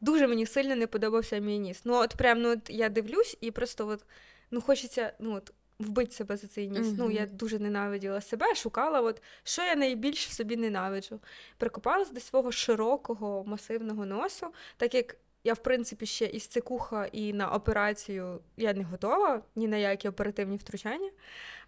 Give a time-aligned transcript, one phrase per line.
[0.00, 1.80] дуже мені сильно не подобався мій ніс.
[1.84, 4.04] Ну, от прям, ну, от я дивлюсь, і просто от,
[4.50, 6.94] ну, хочеться, ну, от, вбити себе за цей ніс.
[6.98, 11.20] Ну, я дуже ненавиділа себе, шукала, от, що я найбільш в собі ненавиджу.
[11.58, 17.32] Прикопалась до свого широкого, масивного носу, так як я, в принципі, ще із цикуха і
[17.32, 21.10] на операцію я не готова, ні на які оперативні втручання.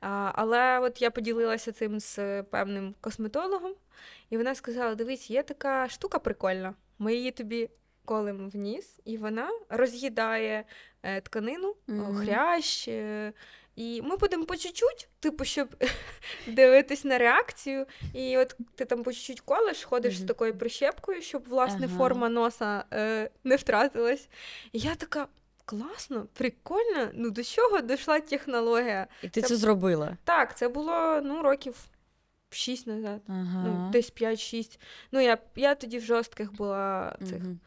[0.01, 3.73] А, але от я поділилася цим з певним косметологом,
[4.31, 6.75] і вона сказала: дивись, є така штука прикольна.
[6.99, 7.71] Ми її тобі
[8.05, 10.65] колемо в ніс, і вона роз'їдає
[11.03, 12.17] е, тканину, Мгм.
[12.17, 12.89] mm хрящ.
[12.89, 13.33] е,
[13.77, 15.69] і ми будемо по чуть-чуть, типу, щоб
[16.47, 17.87] дивитись на реакцію.
[18.15, 21.99] І от ти там по чуть-чуть колеш, ходиш з такою прищепкою, щоб власне Ага.
[21.99, 24.29] форма носа е, не втратилась.
[24.73, 25.27] І я така.
[25.65, 27.09] Класно, прикольно.
[27.15, 29.07] Ну до чого дійшла технологія?
[29.23, 30.17] І ти Це- це зробила.
[30.25, 31.77] Так, це було ну, років
[32.55, 33.21] 6 назад.
[33.29, 33.65] Ага.
[33.67, 34.79] Ну, десь 5-6.
[35.13, 37.61] Ну, я, я тоді в жорстких була цих Мгм.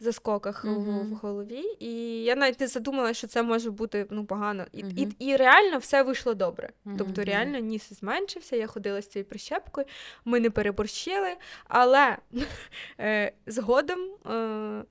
[0.00, 0.68] заскоках в,
[1.02, 1.92] в голові, і
[2.24, 4.66] я навіть не задумала, що це може бути ну, погано.
[4.72, 6.70] І, і, і реально все вийшло добре.
[6.98, 9.86] Тобто, реально ніс зменшився, я ходила з цією прищепкою,
[10.24, 11.34] ми не переборщили,
[11.68, 12.16] але
[13.00, 13.98] е, згодом.
[14.30, 14.84] Е,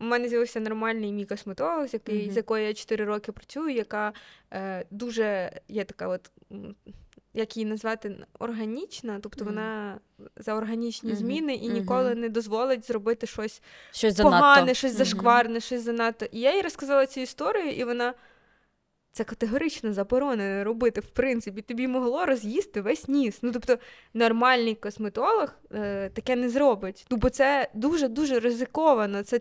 [0.00, 2.32] у мене з'явився нормальний мій косметолог, з, який, Мгм.
[2.32, 4.12] з якою я 4 роки працюю, яка
[4.52, 6.30] е, дуже є така, от,
[7.34, 9.54] як її назвати, органічна, тобто Мгм.
[9.54, 10.00] вона
[10.36, 11.18] за органічні Мгм.
[11.18, 11.78] зміни і Мгм.
[11.78, 14.38] ніколи не дозволить зробити щось Щось занадто.
[14.38, 14.98] погане, щось Мгм.
[14.98, 16.26] зашкварне, щось занадто.
[16.32, 18.14] І я їй розказала цю історію, і вона.
[19.14, 23.38] Це категорично заборонено робити, в принципі, тобі могло роз'їсти весь ніс.
[23.42, 23.78] Ну, тобто,
[24.14, 27.06] нормальний косметолог е, таке не зробить.
[27.10, 29.22] Ну, бо це дуже-дуже ризиковано.
[29.22, 29.40] Це,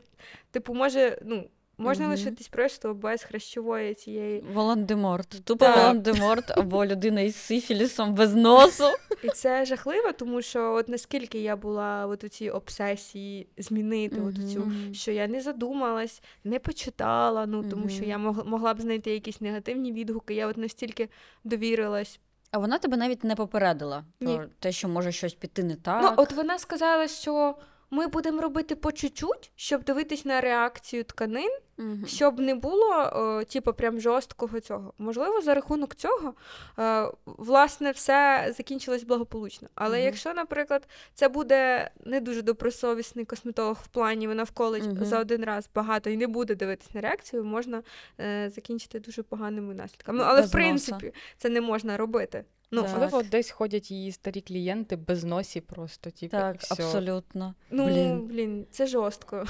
[0.51, 1.49] типу, може, ну,
[1.81, 2.11] можна Мгм.
[2.13, 4.43] лишитись просто без хрящової цієї.
[4.53, 5.45] Волан-де-Морт.
[5.45, 5.65] Тупо.
[5.65, 8.85] Волан-де-Морт або людина із сифілісом без носу.
[9.23, 14.51] І це жахливо, тому що от наскільки я була от у цій обсесії змінити от
[14.51, 19.11] цю, що я не задумалась, не почитала, ну тому що я мог, могла б знайти
[19.11, 20.33] якісь негативні відгуки.
[20.33, 21.09] Я от настільки
[21.43, 22.19] довірилась.
[22.51, 24.35] А вона тебе навіть не попередила Ні.
[24.37, 26.01] про те, що може щось піти не так.
[26.03, 27.55] Ну, от вона сказала, що
[27.91, 31.49] ми будемо робити по чуть-чуть, щоб дивитись на реакцію тканин,
[31.81, 32.05] Мгм.
[32.07, 34.93] щоб не було, о, типу, прям жорсткого цього.
[34.97, 36.33] Можливо, за рахунок цього,
[36.79, 39.67] е, власне, все закінчилось благополучно.
[39.75, 40.05] Але Мгм.
[40.05, 45.05] якщо, наприклад, це буде не дуже добросовісний косметолог в плані, вона вколить Мгм.
[45.05, 47.83] за один раз багато і не буде дивитись на реакцію, можна
[48.19, 50.17] е, закінчити дуже поганими наслідками.
[50.19, 52.45] Ну, але Без в принципі це не можна робити.
[52.73, 56.73] Ну, Можливо, десь ходять її старі клієнти без носі просто, типу, і Так, все.
[56.73, 57.53] абсолютно.
[57.71, 58.21] ну Блін.
[58.27, 59.45] блін, це жорстко.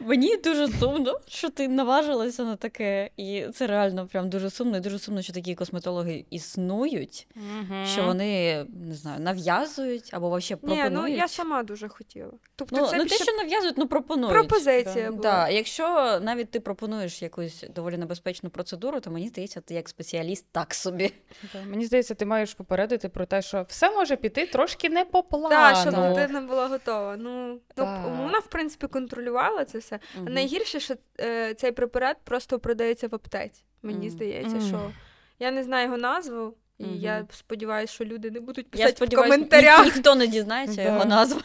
[0.00, 3.10] Мені дуже сумно, що ти наважилася на таке.
[3.16, 4.76] І це реально прям дуже сумно.
[4.76, 7.86] І дуже сумно, що такі косметологи існують, Мгм.
[7.86, 10.92] що вони не знаю, нав'язують або вообще Ні, пропонують.
[10.94, 12.30] ну я сама дуже хотіла.
[12.56, 14.34] Тобто, Ну, це не більше те, що нав'язують, ну пропонують.
[14.34, 15.22] пропозиція була.
[15.22, 15.84] Да, якщо
[16.22, 21.12] навіть ти пропонуєш якусь доволі небезпечну процедуру, то мені здається, ти як спеціаліст так собі.
[21.52, 25.22] Да, Мені здається, ти маєш попередити про те, що все може піти трошки не по
[25.22, 25.48] плану.
[25.48, 27.16] Так, щоб дитина була готова.
[27.18, 28.04] Ну, ну Так.
[28.18, 29.98] вона, в принципі, контролювала це все.
[30.16, 30.34] Мгм.
[30.34, 33.62] Найгірше, що е, цей препарат просто продається в аптеці.
[33.82, 34.90] Мені здається, що
[35.38, 36.94] я не знаю його назву, і Мгм.
[36.96, 39.30] я сподіваюся, що люди не будуть Я писати в коментарях.
[39.30, 39.84] коментарях.
[39.84, 41.40] ніхто не дізнається його назву.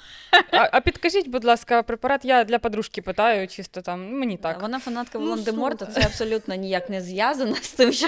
[0.51, 4.62] А, а підкажіть, будь ласка, препарат я для подружки питаю, чисто там, ну, мені так.
[4.62, 8.07] Вона фанатка Ну, Волан-де-Морта, це абсолютно ніяк не зв'язано з тим, що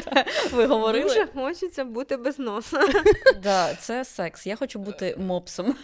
[0.52, 1.04] ви говорили.
[1.10, 2.80] Дуже хочеться бути без носа.
[3.44, 4.48] Да, це секс.
[4.48, 5.76] Я хочу бути мопсом.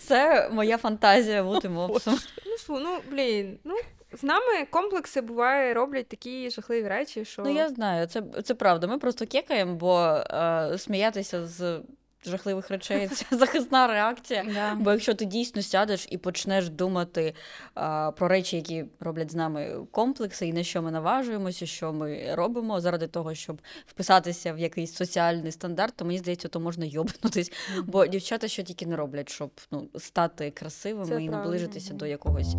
[0.00, 2.18] Це моя фантазія бути мопсом.
[2.46, 3.74] Ну, слу- ну блін, ну
[4.12, 8.86] з нами комплекси буває роблять такі жахливі речі, що Ну я знаю, це, це правда.
[8.86, 9.98] Ми просто кекаємо, бо
[10.30, 11.80] е, сміятися з
[12.26, 14.44] жахливих речей це захисна реакція.
[14.54, 14.74] Да.
[14.74, 17.34] Бо якщо ти дійсно сядеш і почнеш думати
[17.74, 22.34] а, про речі, які роблять з нами комплекси, і на що ми наважуємося, що ми
[22.34, 27.52] робимо заради того, щоб вписатися в якийсь соціальний стандарт, то мені здається, то можна йобнутись.
[27.84, 32.54] Бо дівчата що тільки не роблять, щоб ну, стати красивими Це і наближитися до якогось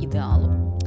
[0.00, 0.78] ідеалу.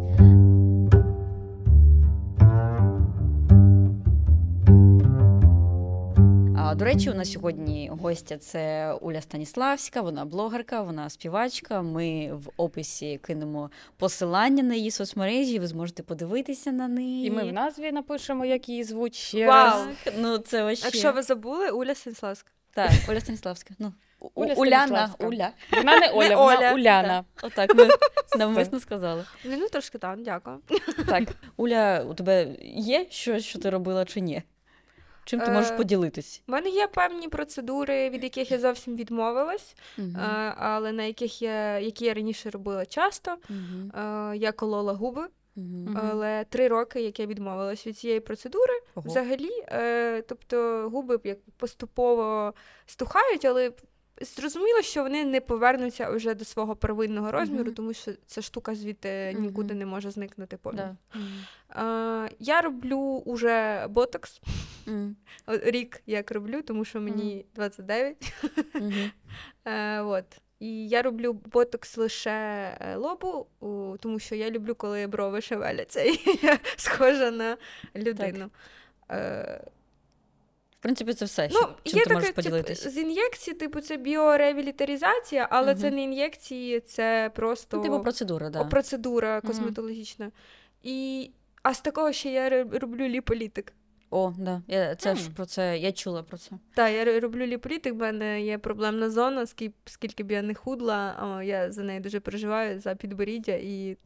[6.75, 11.81] До речі, у нас сьогодні гостя це Уля Станіславська, вона блогерка, вона співачка.
[11.81, 15.59] Ми в описі кинемо посилання на її соцмережі.
[15.59, 17.27] Ви зможете подивитися на неї.
[17.27, 19.65] І ми в назві напишемо, як її звуть ще Вау.
[19.65, 19.87] раз.
[20.17, 20.85] Ну це вообще...
[20.85, 22.51] Якщо ви забули, Уля Сенславська.
[22.73, 23.73] Так, Оля Станіславська.
[23.79, 23.93] Ну,
[24.35, 25.49] У- Уляна, Уля.
[25.71, 26.73] Вона не Оля, Не вона Оля.
[26.73, 27.23] Уляна.
[27.35, 27.87] Так, Отак ми
[28.37, 29.25] навмисно сказали.
[29.45, 30.59] Ну трошки там, дякую.
[31.07, 31.23] Так,
[31.57, 34.43] Уля, у тебе є щось, що ти робила чи ні?
[35.25, 36.41] Чим ти можеш Е, поділитись?
[36.47, 40.03] У мене є певні процедури, від яких я зовсім відмовилась, е,
[40.57, 43.31] але на яких я, які я раніше робила часто.
[43.31, 45.27] Е, Я колола губи,
[45.95, 49.09] але три роки, як я відмовилась від цієї процедури, Ого.
[49.09, 52.53] взагалі, е, тобто губи як поступово
[52.85, 53.71] стухають, але
[54.21, 59.33] зрозуміло, що вони не повернуться вже до свого первинного розміру, тому що ця штука звідти
[59.39, 60.95] нікуди не може зникнути повністю.
[61.73, 62.25] Да.
[62.25, 64.41] Е, Я роблю уже ботокс.
[65.47, 68.33] О, Рік як роблю, тому що мені 29.
[68.73, 69.11] Мгм.
[69.65, 70.25] Е, от.
[70.59, 72.31] І я роблю ботокс лише
[72.81, 73.47] е, лобу,
[73.99, 77.57] тому що я люблю, коли брови шевеляться, і я схожа на
[77.95, 78.49] людину.
[79.11, 79.61] Е,
[80.79, 82.87] В принципі, це все, ну, чим є ти можеш таке, типу, поділитись.
[82.87, 88.63] з ін'єкцій, типу, це біоревіталізація, але це не ін'єкції, це просто Ну, типу процедура, да.
[88.63, 90.31] процедура косметологічна.
[90.83, 91.29] І,
[91.63, 93.73] а з такого ще я роблю ліполітик.
[94.15, 94.61] О, да.
[94.67, 96.51] Я, це ж про це, я чула про це.
[96.73, 101.15] Так, я роблю ліполітик, в мене є проблемна зона, скільки, скільки б я не худла,
[101.37, 103.97] о, я за нею дуже переживаю, за підборіддя і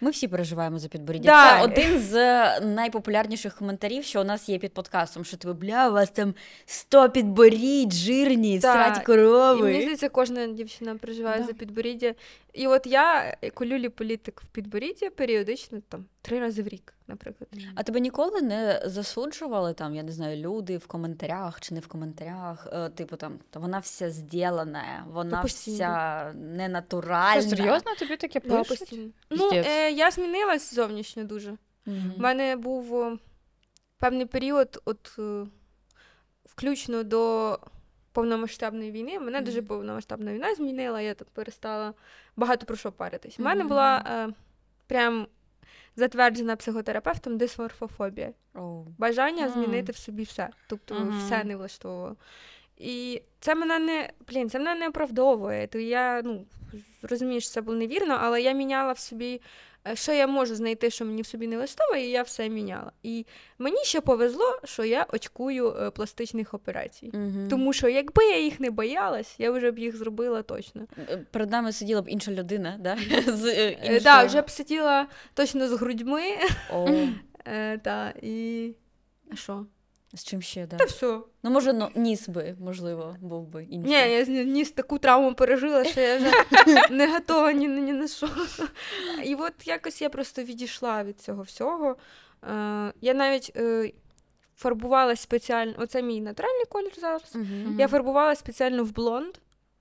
[0.00, 1.28] Ми всі переживаємо за підборіддя.
[1.28, 1.58] Да.
[1.58, 2.14] Це один з
[2.60, 6.34] найпопулярніших коментарів, що у нас є під подкастом, що тебе, бля, у вас там
[6.66, 8.72] 100 підборідь, жирні, Да.
[8.72, 11.46] сраті І мені здається, кожна дівчина переживає Да.
[11.46, 12.14] за підборіддя.
[12.54, 17.50] І от я колю ліполітик в підборіддя періодично, там, три рази в рік, наприклад.
[17.74, 21.86] А тебе ніколи не засуджували там, я не знаю, люди в коментарях чи не в
[21.86, 25.74] коментарях, е, типу там, та вона вся зділана, вона постійно.
[25.76, 27.40] вся ненатуральна.
[27.40, 28.78] Що, серйозно тобі таке Да, пишуть?
[28.78, 29.10] постійно.
[29.30, 29.66] Ну, Піздець.
[29.68, 31.56] е, я змінилась зовнішньо дуже.
[31.86, 32.12] Мгм.
[32.16, 33.18] У мене був о,
[33.98, 35.46] певний період, от е,
[36.44, 37.58] включно до
[38.14, 39.20] повномасштабної війни.
[39.20, 41.94] Мене дуже повномасштабна війна змінила, я так перестала
[42.36, 43.40] багато про що паритись.
[43.40, 44.32] У мене була е,
[44.86, 45.26] прям
[45.96, 48.32] затверджена психотерапевтом дисморфофобія.
[48.54, 48.86] Оу.
[48.98, 49.52] Бажання М.
[49.52, 50.48] змінити в собі все.
[50.68, 52.16] Тобто все не влаштовувало.
[52.76, 55.66] І це мене не блін, це мене не оправдовує.
[55.66, 56.46] То я ну
[57.02, 59.40] розумію, що це було невірно, але я міняла в собі,
[59.94, 62.92] що я можу знайти, що мені в собі не влаштовує, і я все міняла.
[63.02, 63.26] І
[63.58, 67.10] мені ще повезло, що я очкую е, пластичних операцій.
[67.14, 67.46] Мгм.
[67.50, 70.86] Тому що якби я їх не боялась, я вже б їх зробила точно.
[71.10, 72.96] Е, Перед нами сиділа б інша людина, да?
[73.32, 76.22] з, е, Е, іншого- да, вже б сиділа точно з грудьми.
[76.72, 76.88] О,
[77.46, 78.70] Е, та, і...
[79.32, 79.66] А що?
[80.14, 80.76] З чим ще, да?
[80.76, 81.20] Та все.
[81.42, 83.90] Ну, може, ну, ніс би, можливо, був би інший.
[83.90, 86.30] Ні, я з- ніс таку травму пережила, що я вже
[86.90, 88.28] не готова ні, ні на що.
[89.24, 91.96] І от якось я просто відійшла від цього всього.
[92.42, 93.92] Е, я навіть е,
[94.56, 97.34] фарбувалась спеціально, оце мій натуральний колір зараз.
[97.34, 97.76] Мгм.
[97.78, 99.34] Я фарбувалася спеціально в блонд,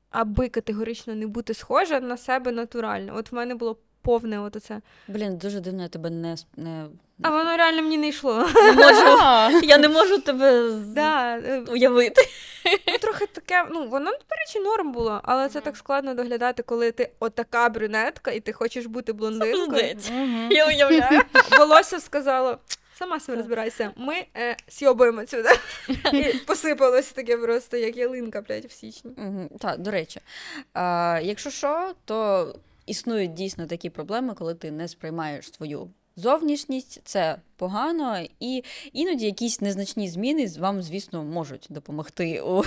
[0.10, 3.14] аби категорично не бути схожа на себе натурально.
[3.18, 4.82] От в мене було повне от оце.
[5.08, 6.86] Блін, дуже дивно, я тебе не, не...
[7.22, 8.48] А воно реально мені не йшло.
[8.56, 9.60] не можу.
[9.68, 12.22] Я не можу тебе Да, е, уявити.
[12.88, 16.92] Ну, трохи таке, ну, воно, до речі, норм було, але це так складно доглядати, коли
[16.92, 19.98] ти отака брюнетка і ти хочеш бути блондинкою.
[20.50, 21.22] Я уявляю.
[21.58, 22.58] Волосся сказало.
[22.96, 23.92] Сама себе розбирайся.
[23.96, 25.50] Ми е, сьобуємо сюди.
[26.14, 29.12] І посипалось таке просто, як ялинка, блядь, в січні.
[29.60, 30.20] Так, до речі,
[31.22, 32.48] якщо що, то
[32.86, 38.64] існують дійсно такі проблеми, коли ти не сприймаєш свою зовнішність, це погано, і
[38.94, 42.64] іноді якісь незначні зміни вам, звісно, можуть допомогти у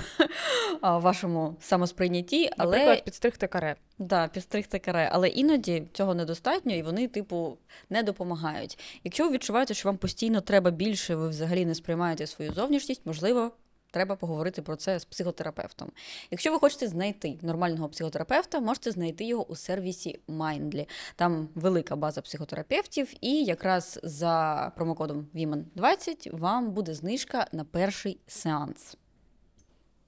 [0.83, 3.77] вашому самосприйнятті, але Наприклад, підстригти каре.
[3.99, 7.59] Да, підстригти каре, але іноді цього недостатньо, і вони, типу,
[7.91, 8.79] не допомагають.
[9.05, 13.51] Якщо ви відчуваєте, що вам постійно треба більше, ви взагалі не сприймаєте свою зовнішність, можливо,
[13.97, 15.91] треба поговорити про це з психотерапевтом.
[16.31, 20.89] Якщо ви хочете знайти нормального психотерапевта, можете знайти його у сервісі Mindly.
[21.17, 28.97] Там велика база психотерапевтів, і якраз за промокодом WOMEN20 вам буде знижка на перший сеанс.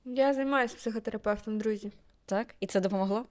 [0.05, 1.93] Я займаюся психотерапевтом, друзі.
[2.27, 3.25] Так, і це допомогло?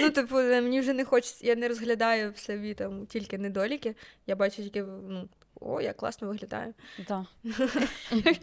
[0.00, 3.94] Ну, типу, мені вже не хочеться, я не розглядаю в собі там тільки недоліки.
[4.26, 5.28] Я бачу тільки, ну,
[5.60, 6.74] о, я класно виглядаю.
[7.06, 7.24] Так.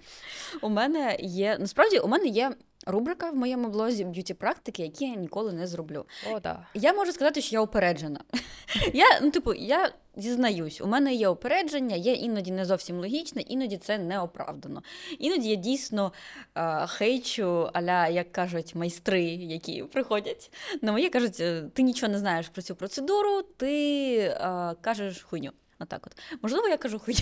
[0.62, 2.52] у мене є насправді у мене є
[2.88, 6.06] рубрика в моєму блозі б'юті практики, які я ніколи не зроблю.
[6.32, 6.68] О, да.
[6.74, 8.20] Я можу сказати, що я упереджена.
[8.94, 13.78] Я, ну, типу, я зізнаюсь, у мене є упередження, є іноді не зовсім логічне, іноді
[13.78, 14.84] це неоправдано.
[15.20, 16.14] Іноді я дійсно
[16.56, 22.20] е, хейчу, аля, як кажуть, майстри, які приходять на моє, кажуть, «Е, ти нічого не
[22.20, 25.52] знаєш про цю процедуру, ти е, кажеш хуйню.
[25.80, 26.18] Отак от.
[26.42, 27.16] Можливо, я кажу хоч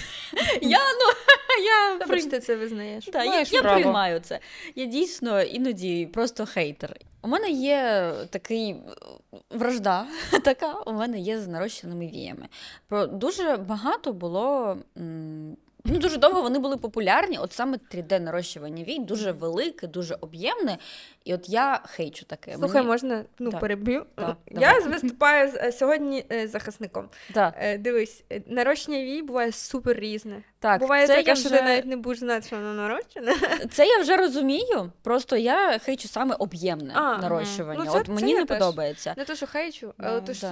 [0.61, 1.13] Я, ну,
[1.99, 2.29] я прийм...
[2.29, 3.05] ти це визнаєш.
[3.05, 4.39] Так, я, я приймаю це.
[4.75, 6.95] Я дійсно іноді просто хейтер.
[7.21, 8.77] У мене є такий е,
[9.49, 10.07] вражда,
[10.43, 12.47] така у мене є з нарощеними віями.
[12.87, 17.37] Про дуже багато було м, Ну, дуже довго вони були популярні.
[17.37, 20.77] От саме 3D нарощування вій дуже велике, дуже об'ємне.
[21.25, 22.53] І от я хейчу таке.
[22.53, 22.87] Слухай, Мені...
[22.87, 23.59] можна ну, Так.
[23.59, 24.05] переб'ю?
[24.15, 27.09] Так, Я виступаю е, сьогодні е, захисником.
[27.33, 30.43] Да, Е, Дивись, нарощення вій буває супер різне.
[30.59, 33.33] так, буває це таке, я що ти навіть не будеш знати, що воно нарощене.
[33.71, 34.91] Це я вже розумію.
[35.01, 37.83] Просто я хейчу саме об'ємне нарощування.
[37.85, 38.59] ну, це- от мені я не теж.
[38.59, 39.13] подобається.
[39.17, 40.47] Не то, що хейчу, але то, що...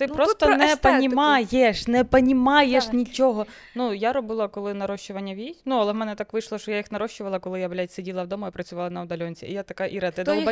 [0.00, 2.94] Ти Ну, просто не понімаєш, не понімаєш Так.
[2.94, 3.46] нічого.
[3.74, 5.56] Ну, я робила коли нарощування вій.
[5.64, 8.48] Ну, але в мене так вийшло, що я їх нарощувала, коли я, блядь, сиділа вдома
[8.48, 9.46] і працювала на удаленці.
[9.46, 10.44] І я така, Іра, ти їх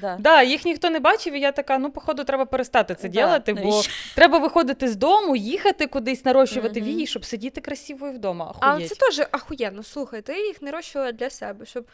[0.00, 0.16] Да.
[0.20, 3.54] Да, їх ніхто не бачив, і я така, ну, походу, треба перестати це Да, ділати,
[3.54, 3.82] бо
[4.14, 8.54] треба виходити з дому, їхати кудись, нарощувати вії, щоб сидіти красивою вдома.
[8.60, 9.82] Але це теж ахуєнно.
[9.82, 11.66] Слухай, ти їх не розчила для себе.
[11.66, 11.84] Щоб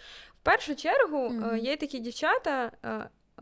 [0.40, 1.58] в першу чергу е, Мгм.
[1.58, 2.70] є такі дівчата.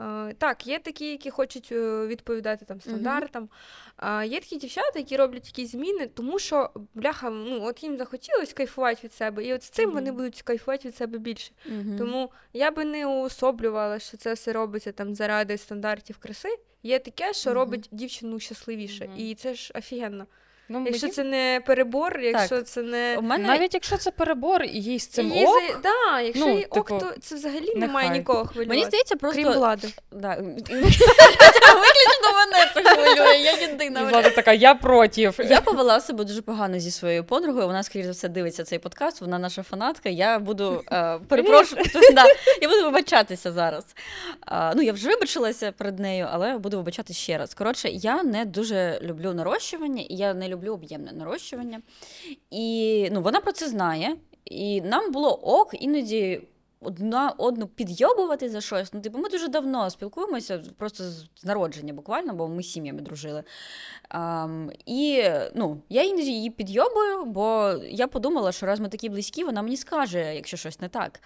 [0.01, 3.49] Е, Так, є такі, які хочуть е, відповідати там стандартам.
[3.97, 8.55] А є такі дівчата, які роблять якісь зміни, тому що бляха, ну от їм захотілося
[8.55, 11.53] кайфувати від себе, і от з цим вони будуть кайфувати від себе більше.
[11.67, 11.99] Мгм.
[11.99, 16.59] Тому я би не уособлювала, що це все робиться там заради стандартів краси.
[16.83, 20.27] Є таке, що робить дівчину щасливіше, і це ж офігенно.
[20.69, 24.63] Ну, Якщо мені- це не перебор, якщо це не У мене Навіть якщо це перебор
[24.63, 27.73] і їй з цим Її ок, да, якщо Ну, їй ок, типу, то це взагалі
[27.77, 28.11] нехай.
[28.11, 28.69] нікого хвилювати.
[28.69, 29.89] мені здається, просто крім влади.
[30.13, 30.29] Да.
[31.75, 34.01] Виключно мене це хвилює, я єдина.
[34.01, 35.41] і влада така, я против.
[35.51, 37.67] Я повела себе дуже погано зі своєю подругою.
[37.67, 39.21] Вона, скоріш за все, дивиться цей подкаст.
[39.21, 40.09] Вона наша фанатка.
[40.09, 41.91] Я буду е, перепрошувати.
[42.13, 42.25] да,
[42.63, 43.85] я буду вибачатися зараз.
[44.41, 47.55] А, ну, я вже вибачилася перед нею, але буду вибачатися ще раз.
[47.55, 51.83] Коротше, я не дуже люблю нарощування, і я не люблю об'ємне нарощування.
[52.51, 54.17] І ну, вона про це знає.
[54.45, 56.41] І нам було ок іноді.
[56.87, 58.93] Одна одну підйобувати за щось.
[58.93, 63.43] Ну, типу, ми дуже давно спілкуємося, просто з народження буквально, бо ми сім'ями дружили.
[64.09, 69.45] Ам, і ну, я іноді її підйобую, бо я подумала, що раз ми такі близькі,
[69.45, 71.21] вона мені скаже, якщо щось не так.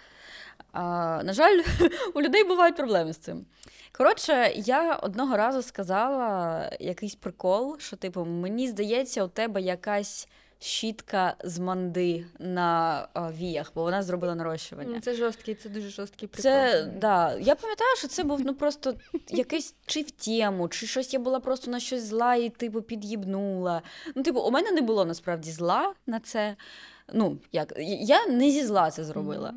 [0.71, 1.61] А, на жаль,
[2.13, 3.45] у людей бувають проблеми з цим.
[3.91, 10.27] Коротше, я одного разу сказала якийсь прикол, що, типу, мені здається, у тебе якась
[10.59, 14.91] щітка з манди на а, віях, бо вона зробила нарощування.
[14.95, 16.43] Ну, Це жорсткий, це дуже жорсткий прикол.
[16.43, 17.37] Це да.
[17.39, 18.93] Я пам'ятаю, що це був ну просто
[19.29, 23.81] якийсь чи в тему, чи щось я була просто на щось зла і типу під'їбнула.
[24.15, 26.55] Ну, типу, у мене не було насправді зла на це.
[27.13, 29.53] Ну, як я не зі зла це зробила.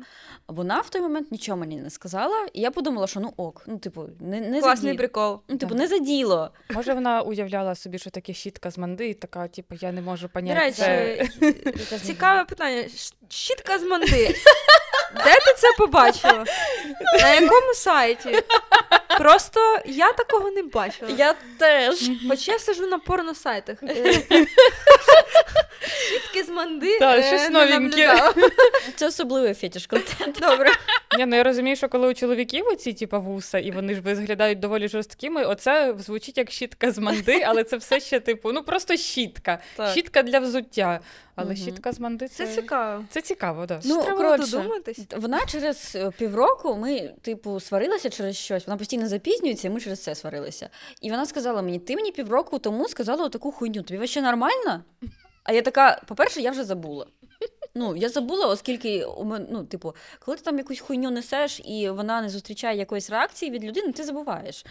[0.47, 3.77] Вона в той момент нічого мені не сказала, і я подумала, що ну ок, ну,
[3.77, 4.97] типу, не, не Класний діло.
[4.97, 5.39] прикол.
[5.47, 5.79] Ну, типу, Да.
[5.81, 6.51] не за діло.
[6.69, 10.29] Може, вона уявляла собі, що таке щітка з манди, і така, типу, я не можу
[10.29, 10.59] поняти.
[10.59, 11.29] речі,
[11.89, 11.99] це...
[12.05, 12.85] цікаве питання.
[13.29, 14.35] Щітка з манди.
[15.15, 16.45] Де ти це побачила?
[17.21, 18.43] На якому сайті?
[19.17, 21.11] Просто я такого не бачила.
[21.17, 22.11] Я теж.
[22.29, 23.77] Хоч я сиджу на порносайтах.
[25.87, 26.99] Щітки з манди.
[26.99, 28.19] Так, е, щось новеньке.
[28.95, 30.39] Це особливий фетиш контент.
[30.39, 30.71] Добре.
[31.17, 34.59] Ні, ну я розумію, що коли у чоловіків оці, типу, вуса, і вони ж виглядають
[34.59, 38.97] доволі жорсткими, оце звучить як щітка з манди, але це все ще, типу, ну просто
[38.97, 39.59] щітка.
[39.75, 39.91] Так.
[39.91, 40.99] Щітка для взуття.
[41.35, 41.57] Але Мгм.
[41.57, 43.05] щітка з манди це, Це цікаво.
[43.09, 43.79] Це цікаво, так.
[43.85, 44.99] Ну, Треба коротше, додуматись.
[45.15, 48.67] Вона через е, півроку ми, типу, сварилися через щось.
[48.67, 50.69] Вона постійно запізнюється, і ми через це сварилися.
[51.01, 53.83] І вона сказала мені: ти мені півроку тому сказала таку хуйню.
[53.83, 54.83] Тобі вообще нормально?
[55.43, 57.05] А я така, по-перше, я вже забула.
[57.75, 61.89] Ну, я забула, оскільки у мене, ну, типу, коли ти там якусь хуйню несеш і
[61.89, 64.65] вона не зустрічає якоїсь реакції від людини, ти забуваєш.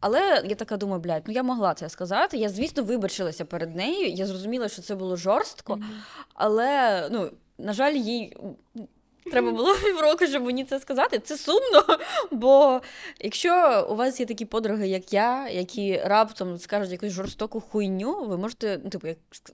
[0.00, 2.36] Але я така думаю, блядь, ну я могла це сказати.
[2.36, 4.08] Я, звісно, вибачилася перед нею.
[4.08, 5.78] Я зрозуміла, що це було жорстко,
[6.34, 8.36] але ну, на жаль, їй
[9.30, 11.18] треба було півроку, щоб мені це сказати.
[11.18, 11.84] Це сумно.
[12.30, 12.80] Бо
[13.20, 18.36] якщо у вас є такі подруги, як я, які раптом скажуть якусь жорстоку хуйню, ви
[18.36, 19.08] можете ну, типу,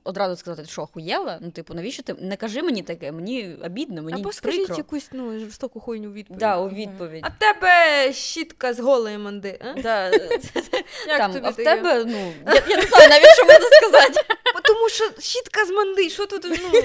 [0.04, 1.38] одразу сказати, що охуєла?
[1.40, 4.76] Ну, типу, навіщо ти не кажи мені таке, мені обідно, мені Або скажіть прикро.
[4.76, 6.40] якусь ну, жорстоку хуйню у відповідь.
[6.40, 7.24] Да, у відповідь.
[7.24, 9.82] А в тебе щітка з голої манди, а?
[9.82, 10.10] Да,
[11.08, 11.76] Як там, тобі а в таке?
[11.76, 14.20] тебе, ну, я, я не знаю навіть, що можна сказати.
[14.64, 16.82] Тому що щітка з манди, що тут, ну,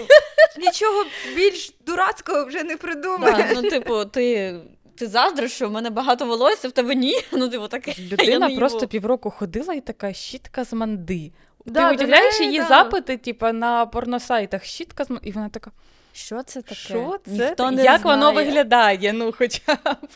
[0.57, 1.05] нічого
[1.35, 3.37] більш дурацького вже не придумаєш.
[3.37, 4.55] Да, ну, типу, ти,
[4.95, 7.21] ти заздриш, що в мене багато волосся, в тебе ні.
[7.31, 7.95] Ну, типу, таке.
[8.11, 11.31] Людина просто півроку ходила і така щітка з манди.
[11.65, 12.67] Да, Ти неї, її да.
[12.67, 15.29] запити, типу, на порносайтах щітка з манди.
[15.29, 15.71] І вона така,
[16.13, 16.75] Що це таке?
[16.75, 17.31] що це?
[17.31, 18.17] Ніхто не Як знає.
[18.17, 19.13] воно виглядає?
[19.13, 20.07] Ну, хоча б.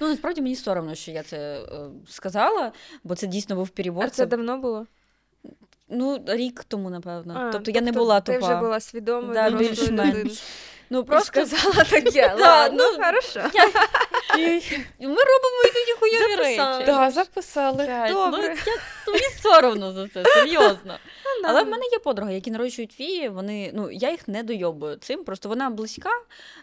[0.00, 1.64] Ну, насправді мені соромно, що я це е,
[2.08, 2.72] сказала,
[3.04, 4.04] бо це дійсно був перебор.
[4.04, 4.86] А це давно було?
[5.88, 7.34] Ну, рік тому, напевно.
[7.36, 8.46] А, тобто я не була Ти тупа.
[8.46, 10.42] вже була свідома, Да, більш-менш.
[10.90, 12.34] Ну просто сказала таке.
[12.40, 13.40] Ладно, ну, хорошо.
[15.06, 16.84] ми робимо якісь хуйові речі.
[16.86, 17.86] Да, записали.
[17.86, 18.56] Кать, Добре.
[18.66, 18.72] Ну,
[19.06, 20.98] я, мені соромно за це, серйозно.
[21.42, 24.96] Ну, Але в мене є подруги, які нарощують вії, вони, ну, я їх не дойобую
[24.96, 26.10] цим, просто вона близька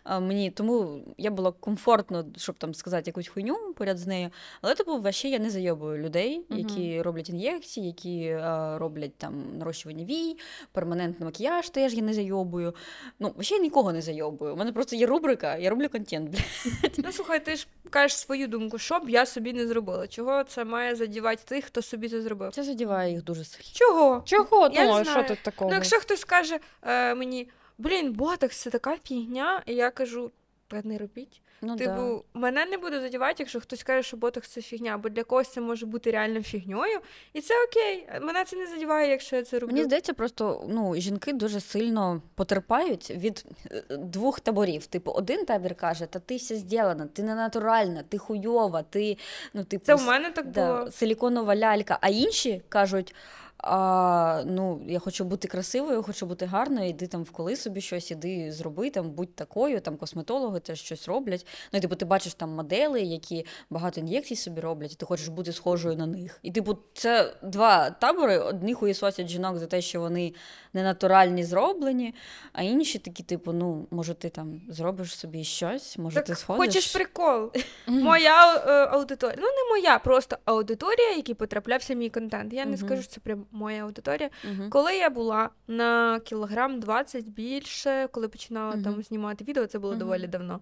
[0.03, 4.29] а, мені, тому я було комфортно, щоб там сказати якусь хуйню поряд з нею.
[4.61, 10.05] Але типу, вообще я не зайобую людей, які роблять ін'єкції, які а, роблять там нарощування
[10.05, 10.37] вій,
[10.71, 12.75] перманентний макіяж теж я не зайобую.
[13.19, 14.16] Ну, вообще я нікого не зайобую.
[14.23, 16.29] У мене просто є рубрика, я роблю контент.
[16.65, 16.95] блядь.
[16.97, 20.07] Ну слухай, ти ж кажеш свою думку, що б я собі не зробила.
[20.07, 22.51] Чого це має задівати тих, хто собі це зробив?
[22.51, 23.69] Це задіває їх дуже сильно.
[23.73, 24.21] Чого?
[24.25, 24.69] Чого?
[24.73, 25.25] Я не знаю.
[25.25, 25.69] що тут такого?
[25.69, 30.31] Ну, якщо хтось скаже е, мені, блін, ботокс це така фігня, і я кажу,
[30.67, 31.41] та не робіть.
[31.61, 31.85] Ну, да.
[31.85, 35.49] Типу, мене не буде задівати, якщо хтось каже, що ботокс це фігня, бо для когось
[35.49, 36.99] це може бути реально фігньою,
[37.33, 38.07] і це окей.
[38.21, 39.73] Мене це не задіває, якщо я це роблю.
[39.73, 44.85] Мені здається, просто ну, жінки дуже сильно потерпають від е, двох таборів.
[44.85, 49.17] Типу, один табір каже, та ти все зроблена, ти не натуральна, ти хуйова, ти
[49.53, 50.91] ну, типу, Це в мене так да, було.
[50.91, 51.97] силіконова лялька.
[52.01, 53.15] А інші кажуть.
[53.59, 58.51] А, ну, я хочу бути красивою, хочу бути гарною, іди там вколи собі щось, іди
[58.51, 61.45] зроби, там, будь такою, там косметологи теж щось роблять.
[61.73, 65.27] Ну, і, типу, ти бачиш там модели, які багато ін'єкцій собі роблять, і ти хочеш
[65.27, 66.39] бути схожою на них.
[66.43, 70.33] І, типу, це два табори: одні хуєсосять жінок за те, що вони
[70.73, 72.15] ненатуральні зроблені,
[72.53, 76.65] а інші такі, типу, ну, може, ти там зробиш собі щось, може, ти Так сходиш.
[76.75, 77.51] хочеш прикол?
[77.87, 79.37] Моя е, аудиторія.
[79.41, 82.53] Ну, не моя, просто аудиторія, якій потраплявся мій контент.
[82.53, 84.29] Я не скажу, що це прям моя аудиторія.
[84.43, 84.69] Мгм.
[84.69, 88.83] Коли я була на кілограм 20 більше, коли починала Мгм.
[88.83, 89.99] там знімати відео, це було Мгм.
[89.99, 90.59] доволі давно.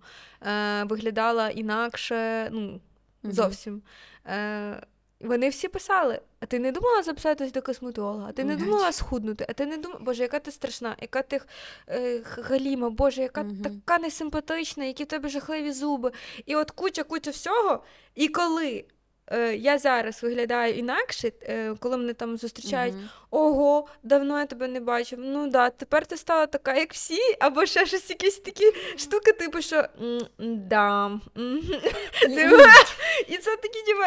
[0.48, 2.80] Е, виглядала інакше, ну,
[3.24, 3.82] зовсім.
[4.28, 4.82] Е,
[5.20, 8.26] вони всі писали: а ти не думала записатись до косметолога?
[8.30, 9.46] А ти не думала схуднути?
[9.50, 11.42] А ти не думала, Боже, яка ти страшна, яка ти
[11.90, 13.58] е, галіма, Боже, яка Мгм.
[13.64, 16.12] така несимпатична, які в тебе жахливі зуби.
[16.46, 17.84] І от куча куча всього.
[18.16, 18.86] І коли
[19.32, 23.10] е, я зараз виглядаю інакше, е, коли мене там зустрічають, Мгм.
[23.32, 25.20] ого, давно я тебе не бачив.
[25.22, 29.62] Ну да, тепер ти стала така, як всі, або ще щось якісь такі штуки, типу,
[29.62, 30.20] що «М,
[30.68, 31.08] да.
[31.08, 31.62] мгм».
[32.22, 32.56] Типу,
[33.28, 34.02] І це такі, типу,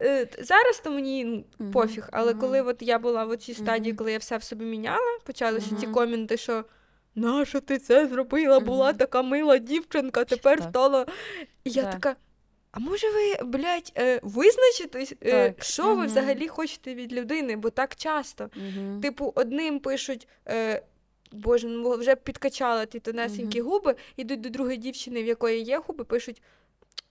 [0.00, 2.40] е, т- зараз то мені ну, Мгм, пофіг, але мгм.
[2.40, 3.98] коли от я була в цій стадії, Мгм.
[3.98, 5.94] коли я все в собі міняла, почалися ці Мгм.
[5.94, 6.64] коменти, що.
[7.14, 8.60] Нащо ти це зробила?
[8.60, 8.96] Була Мгм.
[8.98, 10.68] така мила дівчинка, тепер Так.
[10.70, 11.06] стала.
[11.64, 11.92] І я Да.
[11.92, 12.16] така.
[12.70, 15.64] А може ви, блядь, е, визначитесь, е, Так.
[15.64, 17.56] що ви взагалі хочете від людини?
[17.56, 18.50] Бо так часто.
[18.56, 19.00] Угу.
[19.00, 20.28] Типу, одним пишуть.
[20.48, 20.82] Е,
[21.32, 26.04] Боже, ну вже підкачала ті тонесенькі губи, ідуть до другої дівчини, в якої є губи,
[26.04, 26.42] пишуть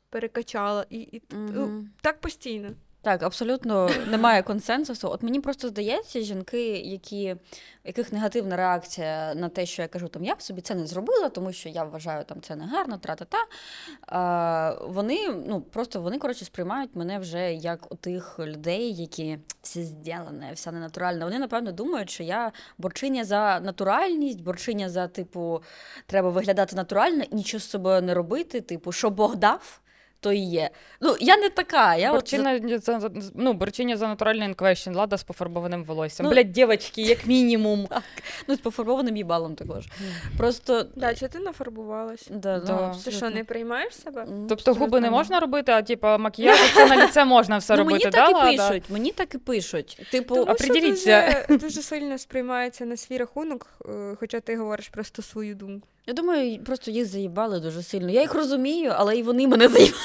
[0.09, 0.85] перекачала.
[0.89, 2.69] І, і ну, так постійно.
[3.01, 5.09] Так, абсолютно немає консенсусу.
[5.09, 7.35] От мені просто здається, жінки, які,
[7.83, 11.29] яких негативна реакція на те, що я кажу, там я б собі це не зробила,
[11.29, 13.37] тому що я вважаю там це негарно, тра-та-та.
[14.07, 19.83] А, вони ну просто вони коротше сприймають мене вже як у тих людей, які все
[19.83, 21.25] зділене, все ненатуральне.
[21.25, 25.63] Вони напевно думають, що я борчиня за натуральність, борчиня за типу,
[26.05, 28.61] треба виглядати натурально, нічого з собою не робити.
[28.61, 29.81] Типу, що Бог дав.
[30.19, 30.69] То і є.
[31.01, 31.95] Ну, я не така.
[31.95, 36.25] Я от за- Борчиня за, за- ну, борчиня за натуральний інквещн, лада з пофарбованим волоссям.
[36.25, 37.87] Ну- Блядь, дівчатки, як мінімум.
[38.47, 39.85] Ну, з пофарбованим їбалом також.
[40.37, 40.85] Просто.
[40.95, 42.27] Да, чи ти нафарбувалась?
[42.31, 42.91] Да, Да.
[42.95, 44.21] ну, Ти що, не приймаєш себе?
[44.21, 47.83] М, Тобто губи не можна робити, а типа макіяж це на ліце можна все ну,
[47.83, 47.93] робити.
[48.05, 48.69] мені да, так і Лада?
[48.69, 50.01] пишуть, мені так і пишуть.
[50.11, 55.21] Типу, Тому що дуже, дуже сильно сприймається на свій рахунок, е, хоча ти говориш просто
[55.21, 55.87] свою думку.
[56.07, 58.09] Я думаю, просто їх заїбали дуже сильно.
[58.09, 60.03] Я їх розумію, але і вони мене заїбали.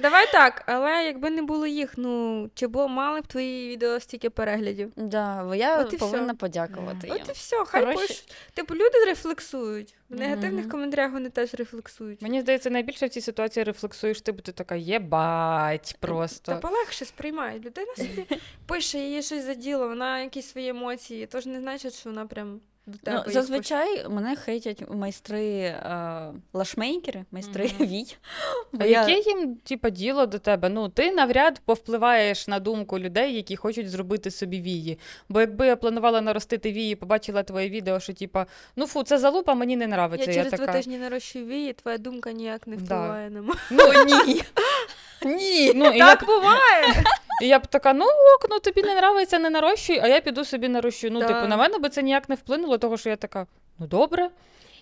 [0.00, 4.30] Давай так, але якби не було їх, ну чи було мали б твої відео стільки
[4.30, 4.92] переглядів?
[4.96, 6.36] Да, бо я От і повинна всьо.
[6.36, 8.22] подякувати От і все, хай Хороші.
[8.54, 9.94] Типу, люди рефлексують.
[10.10, 10.70] В негативних Мгм.
[10.70, 12.22] коментарях вони теж рефлексують.
[12.22, 16.52] Мені здається, найбільше в цій ситуації рефлексуєш ти, бо ти така єбать просто.
[16.52, 17.58] Та полегше сприймає.
[17.58, 18.26] Людина собі
[18.66, 21.26] пише, її щось заділо, вона якісь свої емоції.
[21.26, 22.60] Тож не значить, що вона прям.
[23.06, 27.86] Ну, зазвичай мене хейтять майстри е, лашмейкери, майстри Мгм.
[27.88, 28.16] вій.
[28.80, 30.68] А я- яке їм типа діло до тебе?
[30.68, 34.98] Ну ти навряд повпливаєш на думку людей, які хочуть зробити собі вії.
[35.28, 39.54] Бо якби я планувала наростити вії, побачила твоє відео, що типа, ну фу, це залупа,
[39.54, 40.30] мені не Я нравиться.
[40.30, 40.64] Я, через така.
[40.64, 42.82] два тижні нарощую вії, твоя думка ніяк не Да.
[42.84, 43.60] впливає на мене.
[43.70, 44.42] Ну ні.
[45.24, 45.72] Ні.
[45.74, 47.04] Ну, і, я, Так буває.
[47.42, 50.44] і я б така, ну ок, ну тобі не нравиться, не нарощуй, а я піду
[50.44, 51.08] собі нарощу.
[51.10, 51.26] Ну, Да.
[51.26, 53.46] типу, на мене би це ніяк не вплинуло, того що я така,
[53.78, 54.30] ну добре.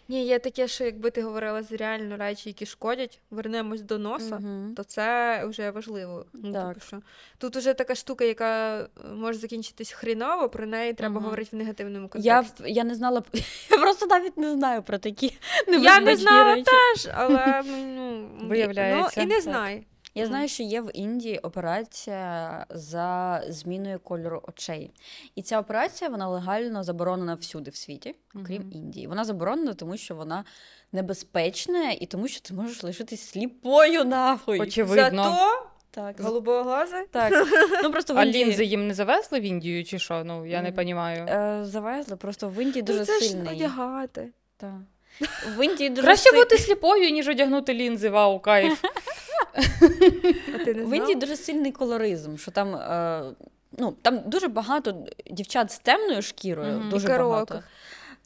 [0.08, 4.34] Ні, є таке, що якби ти говорила з реально речі, які шкодять, вернемось до носа,
[4.38, 4.74] Мгм.
[4.76, 6.26] то це вже важливо.
[6.32, 6.68] Ну, Так.
[6.74, 7.00] типу, що
[7.38, 11.24] тут уже така штука, яка е, може закінчитись хріново, про неї треба Мгм.
[11.24, 12.62] говорити в негативному Я, контексті.
[12.62, 13.22] в- я не знала,
[13.70, 15.26] я просто навіть не знаю про такі
[15.66, 16.64] Я не небезпечні знала речі.
[16.94, 17.62] теж, але
[17.96, 19.12] ну, Виявляється.
[19.16, 19.42] Ну, і не Так.
[19.42, 19.82] знаю.
[20.14, 24.90] Я знаю, що є в Індії операція за зміною кольору очей.
[25.34, 28.14] І ця операція вона легально заборонена всюди в світі,
[28.46, 28.72] крім.
[28.72, 29.06] Індії.
[29.06, 30.44] Вона заборонена, тому що вона
[30.92, 34.60] небезпечна і тому, що ти можеш лишитись сліпою нахуй.
[34.60, 35.22] Очевидно.
[35.24, 37.04] Зато Так, голубого глаза.
[37.10, 37.32] так.
[37.82, 40.24] Ну просто в А Індії лінзи їм не завезли в Індію чи що?
[40.24, 41.26] Ну, я не розумію.
[41.28, 43.54] е, завезли, просто в Індії дуже ну, це ж сильний.
[43.56, 44.32] одягати.
[44.56, 44.80] Так.
[45.56, 46.42] В Індії дуже Краще сильно...
[46.44, 48.84] бути сліпою, ніж одягнути лінзи, вау, кайф.
[50.66, 53.22] В Індії дуже сильний колоризм, що там, е,
[53.78, 54.94] ну, там дуже багато
[55.30, 56.90] дівчат з темною шкірою, Мгм.
[56.90, 57.62] дуже І багато.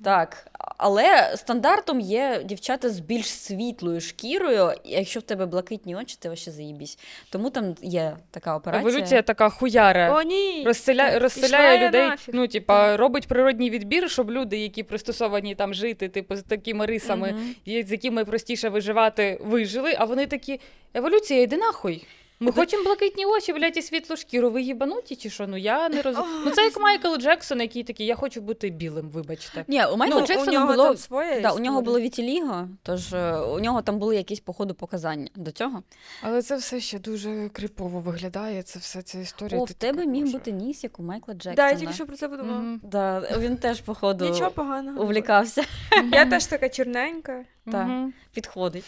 [0.04, 0.46] Так,
[0.78, 4.72] але стандартом є дівчата з більш світлою шкірою.
[4.84, 6.98] Якщо в тебе блакитні очі, ти вообще заїбісь.
[7.30, 8.90] Тому там є така операція.
[8.90, 10.14] Еволюція така хуяра.
[10.14, 10.62] О, ні.
[10.66, 11.18] Розселя...
[11.18, 12.34] Розселяє людей, нафіг.
[12.34, 17.34] ну, типа, робить природній відбір, щоб люди, які пристосовані там жити, типу, з такими рисами,
[17.64, 20.60] і з якими простіше виживати, вижили, а вони такі:
[20.94, 22.06] еволюція, йди нахуй.
[22.40, 24.50] Ми хочемо блакитні очі, блядь, і світлу шкіру.
[24.50, 25.46] Ви їбануті чи що?
[25.46, 26.42] Ну я не розумію.
[26.44, 29.64] Ну це як Майкл Джексон, який такий, я хочу бути білим, вибачте.
[29.68, 30.84] Ні, у Майкла ну, Джексона у нього було.
[30.84, 34.74] там своя Да, у нього було вітіліго, тож е, у нього там були якісь походу
[34.74, 35.82] показання до цього.
[36.22, 38.62] Але це все ще дуже крипово виглядає.
[38.62, 39.60] Це все ця історія.
[39.60, 41.54] О, в тебе міг бути ніс, як у Майкла Джексона.
[41.54, 42.78] Да, я тільки що про це подумала.
[42.82, 45.02] Да, він теж, походу, Нічого поганого.
[45.02, 45.64] увлікався.
[46.12, 47.44] Я теж така чорненька.
[47.72, 47.88] Так.
[48.32, 48.84] Підходить.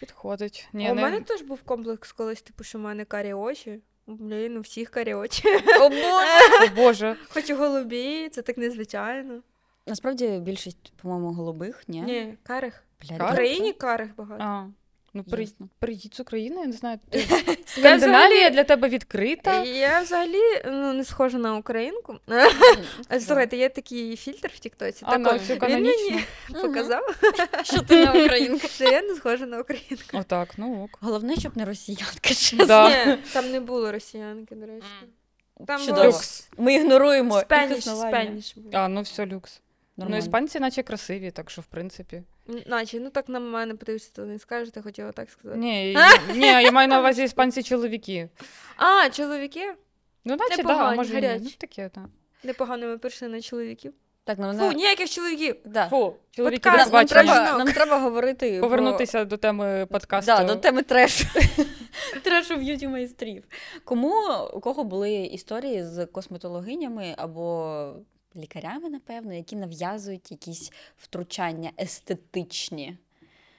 [0.00, 0.68] Підходить.
[0.72, 1.02] А Ні, у не...
[1.02, 3.80] мене теж був комплекс колись, типу, що в мене карі очі.
[4.06, 5.48] Блін, у всіх карі очі.
[5.80, 6.64] О, Боже!
[6.64, 7.16] О, Боже.
[7.28, 9.42] Хоч і голубі, це так незвичайно.
[9.86, 12.02] Насправді більшість, по-моєму, голубих, ні?
[12.02, 12.84] Ні, карих.
[13.02, 14.44] Блядь, В Україні карих багато.
[14.44, 14.66] А,
[15.14, 15.42] ну при...
[15.42, 15.68] Ясно.
[15.78, 16.98] приїдь з України, я не знаю.
[17.10, 17.26] ти-
[17.66, 19.64] Скандинавія для тебе відкрита.
[19.64, 22.16] я взагалі ну, не схожа на українку.
[23.20, 25.04] Слухайте, є такий фільтр в Тіктоці.
[25.18, 26.10] Ну, все він канонічно.
[26.10, 26.22] мені
[26.62, 27.16] показав,
[27.62, 28.68] Що ти на українку?
[28.68, 30.18] що я не схожа на українку.
[30.18, 30.98] Отак, ну ок.
[31.00, 33.16] Головне, щоб не росіянка, чесно.
[33.32, 34.86] Там не було росіянки, до речі.
[35.66, 36.20] Там було
[36.58, 38.54] Ми ігноруємо спеніш, спеніш.
[38.72, 39.60] А, ну все, люкс.
[40.08, 42.22] Ну, іспанці наче красиві, так що в принципі.
[42.66, 45.58] Наче, ну так на мене подивишся, то не скажете, я хотіла так сказати.
[45.60, 45.96] Ні,
[46.34, 48.28] ні, я маю на увазі іспанці чоловіки.
[48.76, 49.74] А, чоловіки?
[50.24, 51.26] Ну, наче, да, Непогані, може, і ні.
[51.26, 51.44] гарячі.
[51.44, 52.04] ну таке, так.
[52.44, 53.92] Непогано ми прийшли на чоловіків.
[54.24, 54.72] Так, ну, Фу, вона...
[54.72, 55.56] ніяких чоловіків.
[55.64, 55.88] да.
[55.88, 57.58] Фу, чоловіки Подкаст, Нам, нам, треба, жінок.
[57.58, 60.32] нам треба говорити про- Повернутися до теми подкасту.
[60.32, 61.24] Да, до теми трешу.
[62.22, 63.44] трешу б'юті майстрів.
[63.84, 64.14] Кому
[64.52, 67.92] у кого були історії з косметологинями або
[68.36, 72.96] лікарями, напевно, які нав'язують якісь втручання естетичні?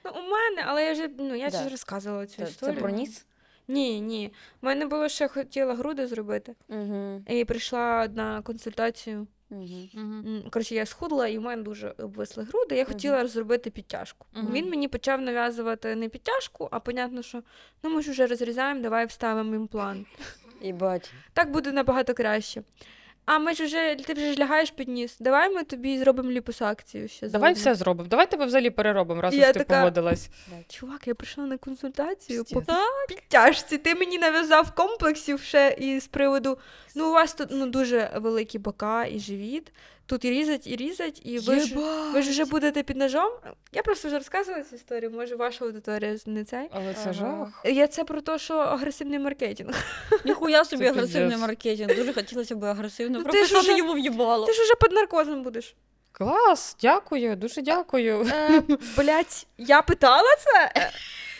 [0.04, 1.62] Ну, у мене, але я вже ну, я Да.
[1.62, 3.26] ж розказувала цю Це, це про ніс?
[3.68, 4.32] Ні, ні.
[4.62, 6.54] У мене було ще хотіла груди зробити.
[6.68, 7.22] Угу.
[7.28, 9.26] І прийшла на консультацію.
[9.50, 10.50] Угу.
[10.50, 12.76] Коротше, я схудла, і в мене дуже обвисли груди.
[12.76, 14.26] Я хотіла зробити підтяжку.
[14.32, 14.52] Мгм.
[14.52, 17.42] Він мені почав нав'язувати не підтяжку, а понятно, що
[17.82, 20.06] ну ми ж вже розрізаємо, давай вставимо імплант.
[20.62, 21.12] Їбать.
[21.32, 22.62] Так буде набагато краще.
[23.24, 25.16] А ми ж вже ти вже ж лягаєш під ніс.
[25.20, 27.28] Давай ми тобі зробимо ліпосакцію ще.
[27.28, 27.72] Давай заодно».
[27.72, 28.08] все зробимо.
[28.08, 30.30] Давай тебе взагалі переробимо, раз Я уж ти така- погодилась.
[30.68, 32.62] Чувак, я прийшла на консультацію по
[33.08, 33.78] підтяжці.
[33.78, 36.58] Ти мені нав'язав комплексів ще і з приводу.
[36.94, 39.72] Ну, у вас тут ну, дуже великі бока і живіт.
[40.12, 41.74] Тут і різать, і різать, і ви ж,
[42.12, 43.32] ви ж вже будете під ножом.
[43.72, 46.68] Я просто вже розказувала цю історію, може, ваша аудиторія не цей.
[46.72, 47.12] Але це Ага.
[47.12, 47.60] жах.
[47.64, 49.74] Я це про те, що агресивний маркетинг.
[50.24, 51.96] Ніхуя собі Це агресивний маркетинг.
[51.96, 54.46] Дуже хотілося б агресивно Ну, ти ж прописати уже- йому в'їбало.
[54.46, 55.74] Ти ж уже під наркозом будеш.
[56.12, 58.26] Клас, дякую, дуже дякую.
[58.32, 58.62] Е,
[58.96, 60.72] Блять, я питала це?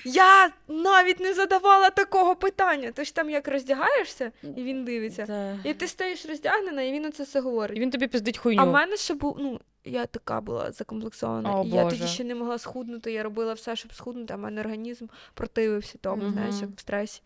[0.04, 2.92] Я навіть не задавала такого питання.
[2.92, 5.24] Ти ж там як роздягаєшся, і він дивиться.
[5.26, 5.70] Да.
[5.70, 7.76] І ти стоїш роздягнена, і він оце все говорить.
[7.76, 8.62] І він тобі пиздить хуйню.
[8.62, 11.60] А в мене ще був, ну, я така була закомплексована.
[11.60, 13.12] О, і я тоді ще не могла схуднути.
[13.12, 16.32] Я робила все, щоб схуднути, а в мене організм противився тому, Мгм.
[16.32, 17.22] знаєш, як в стресі.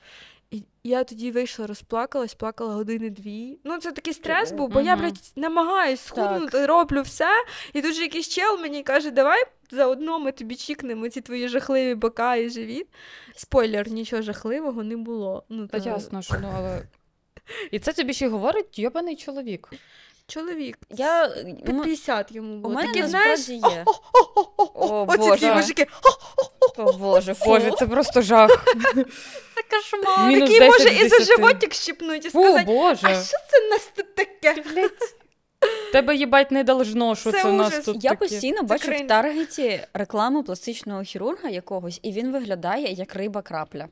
[0.51, 3.59] І я тоді вийшла, розплакалась, плакала години дві.
[3.65, 5.05] Ну, це такий стрес був, бо я, Мгм.
[5.05, 7.29] блядь, намагаюсь схуднути, роблю все.
[7.73, 11.95] І тут же якийсь чел мені каже, давай заодно ми тобі чікнемо ці твої жахливі
[11.95, 12.87] бока і живіт.
[13.37, 15.45] Спойлер, нічого жахливого не було.
[15.49, 16.83] Ну, Та то ясно, що ну, але.
[17.71, 19.69] І це тобі ще й говорить йобаний чоловік.
[20.29, 20.79] Чоловік.
[20.91, 21.29] Я,
[21.67, 23.85] Під 50 йому у мене Таке, знаєш, є.
[24.75, 25.87] оці такі мужики.
[26.79, 27.45] О, Боже, фу.
[27.47, 28.51] Боже, це просто жах.
[29.55, 30.29] це кошмар.
[30.29, 31.37] Мінус Такий 10 може з і за 10.
[31.37, 34.62] животик щипнуть і Фу, сказати, а що це в нас тут таке?
[35.93, 37.85] тебе їбать не должно, що Це це, у нас ужас.
[37.85, 38.21] тут Я таке.
[38.21, 39.03] постійно бачу кринж.
[39.03, 43.89] в таргеті рекламу пластичного хірурга якогось, і він виглядає як риба крапля.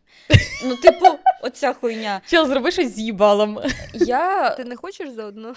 [0.64, 1.06] Ну, типу,
[1.44, 2.20] оця хуйня.
[2.26, 3.58] Чел, зроби щось з їбалом.
[3.94, 5.54] Я, Ти не хочеш заодно?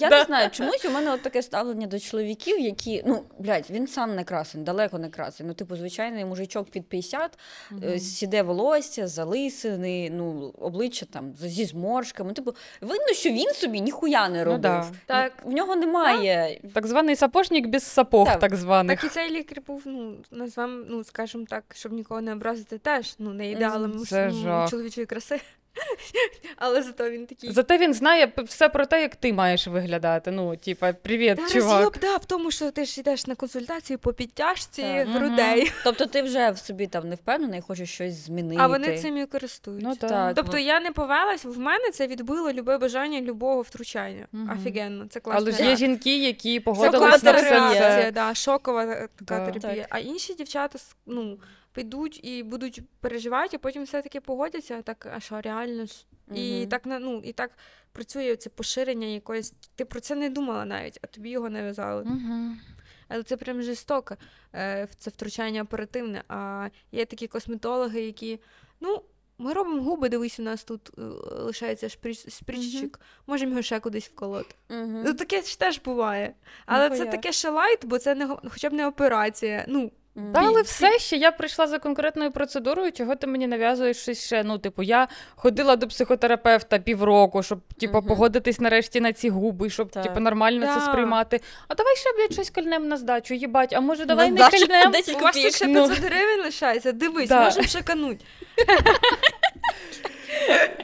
[0.00, 3.86] я не знаю, чомусь у мене от таке ставлення до чоловіків, які, ну, блядь, він
[3.86, 5.46] сам не красень, далеко не красень.
[5.46, 7.38] Ну, типу, звичайний мужичок під 50,
[7.84, 12.28] е, сіде волосся, залисини, ну, обличчя там з- зі зморшками.
[12.28, 14.60] Ну, типу, видно, що він собі ніхуя не робив.
[14.60, 14.86] да.
[15.06, 15.32] Так.
[15.44, 16.60] В нього немає.
[16.74, 18.38] Так званий сапожник без сапог, Так.
[18.40, 19.00] так, званих.
[19.00, 23.14] Так і цей лікар був, ну, назвам, ну, скажімо так, щоб нікого не образити, теж
[23.18, 24.70] ну, не ідеалом Це ну, жах.
[24.70, 25.40] чоловічої краси.
[26.56, 27.52] Але зато він такий.
[27.52, 30.30] Зате він знає все про те, як ти маєш виглядати.
[30.30, 31.72] Ну, типа, привіт, Та чувак.
[31.76, 35.08] роз'єб, да, в тому, що ти ж йдеш на консультацію по підтяжці Так.
[35.08, 38.60] грудей, Тобто ти вже в собі там не впевнений, хочеш щось змінити.
[38.62, 39.88] а вони цим і користуються.
[39.88, 40.10] Ну, так.
[40.10, 40.34] Так.
[40.36, 44.26] Тобто я не повелась, в мене це відбило любе бажання любого втручання.
[44.32, 44.58] Мгм.
[44.58, 45.42] Офігенно, це класно.
[45.42, 48.10] Але ж є жінки, які класна на все це.
[48.14, 49.50] да, шокова така Да.
[49.50, 49.82] терапія.
[49.82, 49.86] Так.
[49.90, 51.38] А інші дівчата ну,
[51.72, 56.04] підуть і будуть переживати, а потім все-таки погодяться, так, а що, реально ж?
[56.34, 57.50] І так ну, і так
[57.92, 59.52] працює це поширення якоїсь.
[59.74, 62.04] Ти про це не думала навіть, а тобі його нав'язали.
[62.04, 62.60] Мгм.
[63.08, 64.16] Але це прям жорстоко.
[64.54, 66.22] е, Це втручання оперативне.
[66.28, 68.40] А є такі косметологи, які,
[68.80, 69.02] ну,
[69.38, 71.02] ми робимо губи, дивись, у нас тут е,
[71.42, 74.54] лишається шприц, шпричик, можемо його ще кудись вколоти.
[74.68, 75.02] Мгм.
[75.06, 76.34] Ну, таке ж теж буває.
[76.66, 79.64] Але це таке ще light, бо це не хоча б не операція.
[79.68, 79.92] Ну.
[80.34, 84.44] Та, але все ще я прийшла за конкретною процедурою, чого ти мені нав'язуєш щось ще.
[84.44, 89.90] Ну, типу, я ходила до психотерапевта півроку, щоб типу, погодитись нарешті на ці губи, щоб
[89.90, 90.02] Так.
[90.02, 90.74] типу, нормально Да.
[90.80, 91.40] це сприймати.
[91.68, 94.90] А давай ще, блядь, щось кольнем на здачу, їбать, а може давай не здачу кольнем?
[94.92, 95.88] 10 у вас ще Ну.
[95.88, 96.92] 500 гривень лишається.
[96.92, 97.44] Дивись, Да.
[97.44, 98.20] можемо шикануть.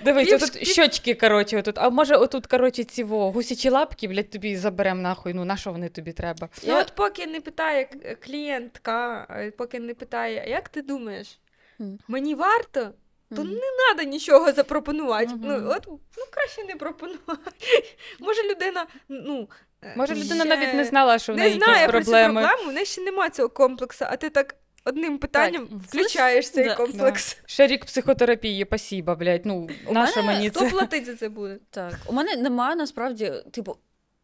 [0.04, 1.78] Дивись, Пів- отут щочки, коротше, отут.
[1.78, 5.34] А може отут, коротше, ці во, гусячі лапки, блядь, тобі заберем нахуй.
[5.34, 6.48] Ну, на що вони тобі треба?
[6.62, 11.38] Ну, Я- от поки не питає е, клієнтка, е, поки не питає, як ти думаєш,
[11.78, 11.98] Мгм.
[12.08, 12.90] мені варто?
[13.36, 13.50] То Мгм.
[13.54, 13.60] не
[13.94, 15.26] треба нічого запропонувати.
[15.26, 15.40] Мгм.
[15.42, 17.84] Ну, от, ну, краще не пропонувати.
[18.20, 19.48] Може, людина, ну.
[19.84, 22.40] е, Може, людина ще навіть не знала, що в не знає якісь про цю проблеми.
[22.42, 26.64] проблему, в неї ще немає цього комплексу, а ти так одним питанням Так, включаєш цей
[26.64, 26.74] Да.
[26.74, 27.36] комплекс.
[27.46, 29.46] Ще рік психотерапії, пасіба блядь.
[29.46, 30.70] Ну, У наша мене мені Хто це.
[30.70, 31.56] платить за це буде?
[31.70, 33.76] Так, у мене немає насправді, типу,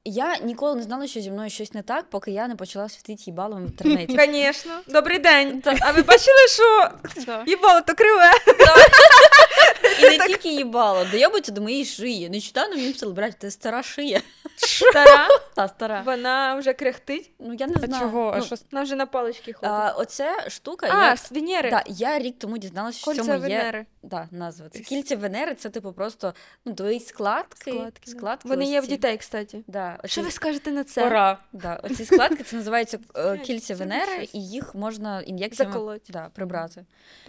[0.04, 3.22] я ніколи не знала, що зі мною щось не так, поки я не почала світити
[3.26, 4.16] їбалом в інтернеті.
[4.32, 4.72] Звісно.
[4.88, 5.62] Добрий день.
[5.80, 6.88] А ви бачили, що
[7.46, 8.30] їбало то криве?
[10.00, 12.28] І не тільки їбало, доєбується до моєї шиї.
[12.30, 14.20] Нещодавно мені писали, брать, це стара шия.
[14.56, 16.02] Стара, Та стара.
[16.06, 18.02] вона вже кряхтить, Ну я не А знаю.
[18.02, 18.30] чого?
[18.34, 19.70] А Ну, що вона вже на палички ходить.
[19.74, 21.70] а, оця штука, А, я, з Венери.
[21.70, 23.86] да, я рік тому дізналася, що в Кольця цьому є Венери.
[24.02, 24.68] да, назва.
[24.68, 27.70] Це кільця Венери, це типу просто ну, твої складки.
[27.70, 28.10] Складки, да.
[28.12, 28.90] складки Вони ось є в ці.
[28.90, 29.64] дітей, кстати.
[29.66, 31.02] Да, оці, Що ви скажете на це?
[31.02, 31.38] пора.
[31.52, 34.34] да, оці складки це називається е, кільця це Венери, щось.
[34.34, 36.06] і їх можна ін'єкціями Заколоть.
[36.08, 36.84] да, прибрати.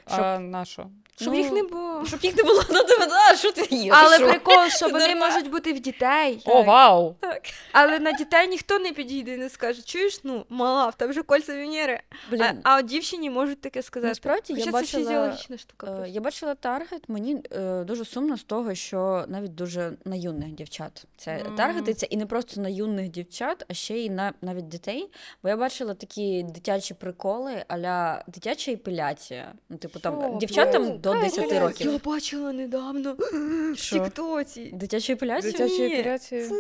[0.06, 0.88] А на що?
[1.16, 2.06] Щоб Ну, їх не було.
[2.08, 3.94] Щоб їх не було на тебе, а що ти їш?
[3.98, 4.28] Але що?
[4.30, 6.42] прикол, що вони можуть бути в дітей.
[6.46, 7.16] О, вау!
[7.20, 7.42] Так.
[7.72, 11.24] Але на дітей ніхто не підійде і не скаже, чуєш, ну, мала, в тебе вже
[11.24, 12.00] кольця Венери.
[12.32, 14.08] Блін, А, а от дівчині можуть таке сказати.
[14.10, 15.88] насправді я це фізіологічна штука.
[16.06, 20.52] е, я бачила таргет, мені е, дуже сумно з того, що навіть дуже на юних
[20.52, 21.56] дівчат це Мгм.
[21.56, 25.10] таргетиться, і не просто на юних дівчат, а ще й на навіть дітей.
[25.44, 29.54] Бо я бачила такі дитячі приколи, аля дитяча епіляція.
[29.70, 30.38] Ну, типу, там Що?
[30.38, 31.92] дівчатам Ну, до та 10 років.
[31.92, 34.00] Я бачила недавно в Що?
[34.00, 34.72] Тіктоці.
[34.74, 35.52] Дитячі епіляцію?
[35.52, 36.00] Дитячі Ні.
[36.00, 36.42] операції.
[36.44, 36.56] Фу,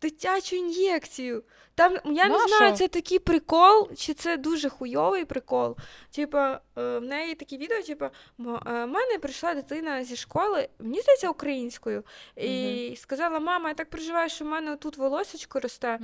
[0.00, 1.42] дитячу ін'єкцію.
[1.74, 5.76] Там я не знаю, це такий прикол, чи це дуже хуйовий прикол.
[6.10, 11.00] Типа, е, в неї такі відео, типа, е, в мене прийшла дитина зі школи, мені
[11.00, 12.02] здається, українською,
[12.36, 15.98] і сказала: мама, я так переживаю, що в мене тут волосечко росте.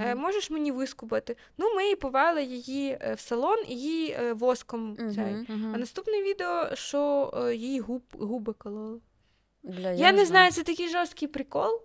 [0.00, 1.36] Е, можеш мені вискубати?
[1.58, 4.96] Ну, ми її повели її в салон і її воском.
[4.96, 5.46] Цей.
[5.74, 9.00] А наступне відео, що її губ, губи кололи.
[9.62, 11.82] Бля, Я, не знаю, це такий жорсткий прикол,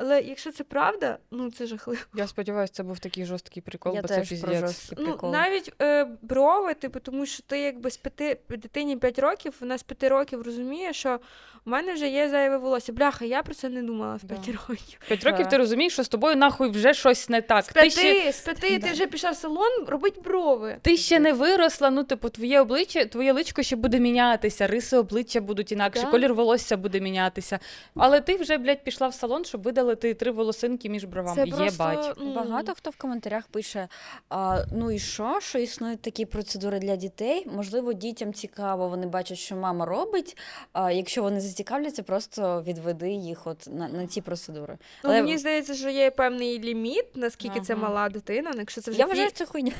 [0.00, 2.00] але якщо це правда, ну це жахливо.
[2.14, 4.92] Я сподіваюся, це був такий жорсткий прикол, Я бо теж це про піздець.
[4.98, 9.78] Ну, навіть е, брови, типу, тому що ти якби з п'яти дитині 5 років, вона
[9.78, 11.20] з 5 років розуміє, що
[11.64, 12.92] в мене вже є зайве волосся.
[12.92, 14.34] Бляха, я про це не думала в Да.
[14.68, 14.98] років.
[15.08, 15.50] П'ять років Да.
[15.50, 17.64] ти розумієш, що з тобою нахуй вже щось не так.
[17.64, 18.86] З Ти п'яти, ще, з п'яти Да.
[18.86, 20.76] ти вже пішов в салон, робить брови.
[20.82, 25.40] ти ще не виросла, ну, типу, твоє обличчя, твоє личко ще буде мінятися, риси обличчя
[25.40, 26.10] будуть інакше, Да.
[26.10, 27.58] колір волосся буде мінятися.
[27.96, 31.34] Але ти вже, блядь, пішла в салон, щоб видалити видалити три волосинки між бровами.
[31.36, 32.16] Це просто, Єбать.
[32.20, 33.88] ну, Багато хто в коментарях пише:
[34.28, 37.46] а, ну і що, що існують такі процедури для дітей?
[37.54, 40.36] Можливо, дітям цікаво, вони бачать, що мама робить.
[40.72, 44.78] А якщо вони зацікавляться, просто відведи їх от на, на ці процедури.
[45.04, 47.82] Ну, Але- мені здається, що є певний ліміт, наскільки це Ага.
[47.82, 48.50] мала дитина.
[48.54, 49.72] Ну, якщо це вже Я вважаю, що це хуйня.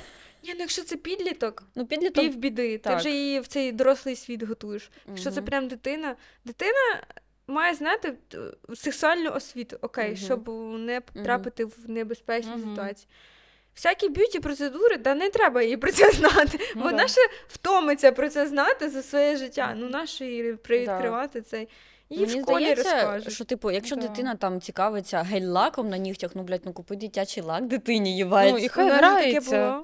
[0.45, 2.25] Ні, ну якщо це підліток, Ну, підліток.
[2.25, 2.99] півбіди, ти так.
[2.99, 4.91] вже її в цей дорослий світ готуєш.
[5.09, 5.49] Якщо це Мгм.
[5.51, 7.03] прям дитина, дитина
[7.51, 8.15] має знати
[8.75, 10.17] сексуальну освіту, окей, Мгм.
[10.17, 13.09] щоб не потрапити в небезпечні ситуації.
[13.77, 16.59] Всякі б'юті процедури, да не треба їй про це знати.
[16.77, 17.09] Ну, Вона да.
[17.09, 19.75] ще втомиться про це знати за своє життя.
[19.77, 21.69] Ну, нащо їй привідкривати цей?
[22.11, 23.33] Їй Мені в школі здається, розкажуть.
[23.35, 24.03] що типу, якщо Да.
[24.03, 28.53] дитина там цікавиться гель-лаком на нігтях, ну блядь, ну купи дитячий лак дитині їбать.
[28.53, 29.81] Ну, і хай грається.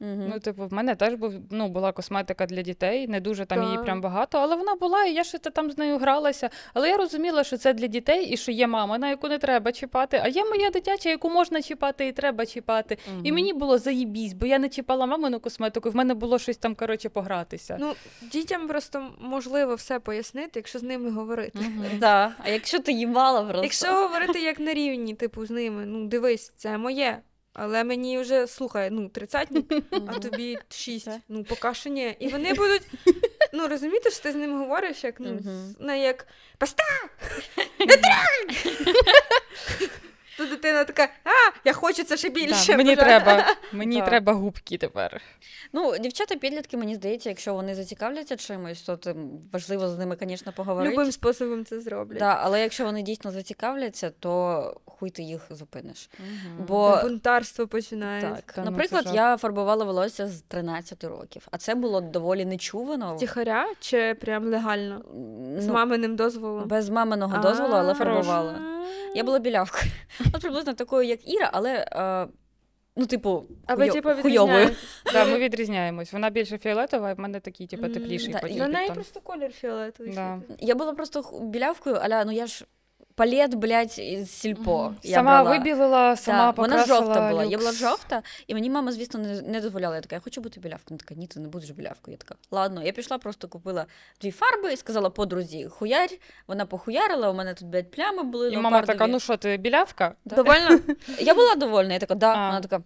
[0.00, 0.30] Мгм.
[0.34, 3.78] Ну, типу, в мене теж був, ну, була косметика для дітей, не дуже там її
[3.78, 6.50] прям багато, але вона була, і я ще там з нею гралася.
[6.74, 9.72] Але я розуміла, що це для дітей і що є мама, на яку не треба
[9.72, 12.98] чіпати, а є моя дитяча, яку можна чіпати і треба чіпати.
[13.22, 16.56] І мені було заїбісь, бо я не чіпала мамину косметику, і в мене було щось
[16.56, 17.76] там, коротше, погратися.
[17.80, 17.92] Ну,
[18.32, 21.58] дітям просто можливо все пояснити, якщо з ними говорити.
[21.58, 21.84] Мгм.
[21.98, 22.32] Да.
[22.44, 23.62] А якщо ти їбала просто.
[23.62, 27.20] Якщо говорити як на рівні, типу, з ними, ну дивись, це моє.
[27.54, 29.64] Але мені вже слухай, ну, тридцятник,
[30.08, 31.08] а тобі шість.
[31.28, 32.16] Ну, поки що ні.
[32.18, 32.82] І вони будуть.
[33.52, 36.26] Ну, розумієте, що ти з ним говориш, як ну, з- не як
[36.58, 36.84] паста!
[37.78, 38.74] Не трай!
[40.36, 41.30] Тут дитина така, а,
[41.64, 42.72] я хочу це ще більше.
[42.72, 44.08] Да, мені треба, мені Так.
[44.08, 45.20] треба губки тепер.
[45.72, 50.52] Ну, дівчата підлітки, мені здається, якщо вони зацікавляться чимось, то тим важливо з ними, звісно,
[50.52, 50.94] поговорити.
[50.94, 52.18] Любим способом це зроблять.
[52.18, 56.10] Да, але якщо вони дійсно зацікавляться, то хуй ти їх зупиниш.
[56.18, 56.64] Мгм.
[56.66, 58.30] Бо Бунтарство починається.
[58.30, 59.14] так, Та ну, наприклад, жах.
[59.14, 63.16] я фарбувала волосся з 13 років, а це було доволі нечувано.
[63.20, 65.02] Тихаря чи прям легально?
[65.58, 66.68] З Ну, маминим дозволом?
[66.68, 68.54] без маминого дозволу, але фарбувала.
[69.14, 69.92] Я була білявкою.
[70.32, 72.26] От приблизно такою, як Іра, але е,
[72.96, 74.56] ну, типу, А ви хуйо- типу хуйовою.
[74.58, 75.02] відрізняєтесь?
[75.12, 76.12] Да, ми відрізняємось.
[76.12, 78.56] Вона більше фіолетова, а в мене такий, типу, тепліший да, потім.
[78.58, 80.12] На неї просто колір фіолетовий.
[80.14, 80.40] Да.
[80.58, 82.64] Я була просто ху- білявкою, аля, ну я ж
[83.14, 84.84] палет, блядь, із сільпо.
[84.84, 84.96] Мгм.
[85.02, 85.58] Я Сама брала.
[85.58, 87.44] вибілила, сама Так, вона жовта була.
[87.44, 89.94] Я була жовта, і мені мама, звісно, не, не дозволяла.
[89.94, 90.84] Я така, я хочу бути білявкою.
[90.90, 92.12] Вона така, ні, ти не будеш білявкою.
[92.12, 92.82] Я така, ладно.
[92.82, 93.86] Я пішла, просто купила
[94.20, 96.18] дві фарби і сказала подрузі, хуярь.
[96.46, 98.52] Вона похуярила, у мене тут блядь, плями були.
[98.52, 100.14] І мама така, ну що, ти білявка?
[100.24, 100.80] Довольна?
[101.18, 102.34] Я була довольна, я така, да.
[102.34, 102.46] А.
[102.46, 102.82] Вона така.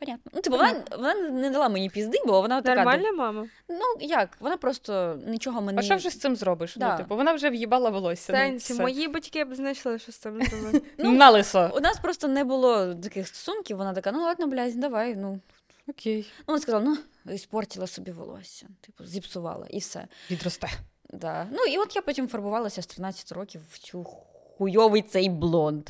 [0.00, 0.32] Понятно.
[0.34, 2.84] Ну, типу, вона, вона не дала мені пізди, бо вона така.
[2.84, 3.46] Нормальна мама?
[3.68, 4.36] Ну, як?
[4.40, 5.78] Вона просто нічого мені.
[5.78, 6.76] А що вже з цим зробиш?
[6.76, 6.92] Да.
[6.92, 8.32] Ну, типу, вона вже в'їбала волосся.
[8.32, 10.86] Сенсі, ну, мої батьки б знайшли, що з цим зробити.
[10.98, 11.70] Ну, На лисо.
[11.74, 13.76] У нас просто не було таких стосунків.
[13.76, 15.16] Вона така, ну ладно, блядь, давай.
[15.16, 15.40] Ну,
[15.88, 16.26] Окей.
[16.38, 20.06] ну вона сказала, ну, іспортила собі волосся, типу, зіпсувала і все.
[20.30, 20.68] Відросте.
[21.12, 21.46] Да.
[21.52, 25.88] Ну і от я потім фарбувалася з 13 років в цю хуйовий цей блонд.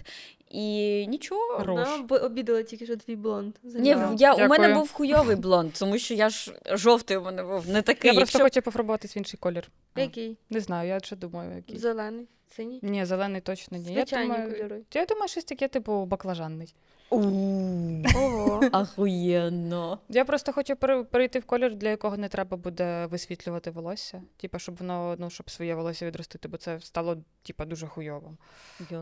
[0.50, 1.56] І нічого.
[1.58, 1.88] Хорош.
[1.88, 3.54] Вона б- обідала тільки що твій блонд.
[3.62, 7.68] Ні, я, у мене був хуйовий блонд, тому що я ж жовтий у мене був
[7.68, 8.08] не такий.
[8.10, 8.44] Я просто Якщо...
[8.44, 9.70] хочу пофарбуватись в інший колір.
[9.94, 10.36] А, Який?
[10.50, 11.78] Не знаю, я ще думаю, який.
[11.78, 12.80] Зелений, синій.
[12.82, 13.88] Ні, зелений точно ні.
[13.88, 14.82] Я Звичайні думаю, кольори.
[14.94, 16.74] я думаю, щось таке, типу, баклажанний.
[17.10, 18.60] Ого.
[18.72, 19.98] Ахуєнно.
[20.08, 24.22] Я просто хочу пере- перейти в колір, для якого не треба буде висвітлювати волосся.
[24.36, 28.36] Типа, щоб воно, ну, щоб своє волосся відростити, бо це стало, типа, дуже хуйовим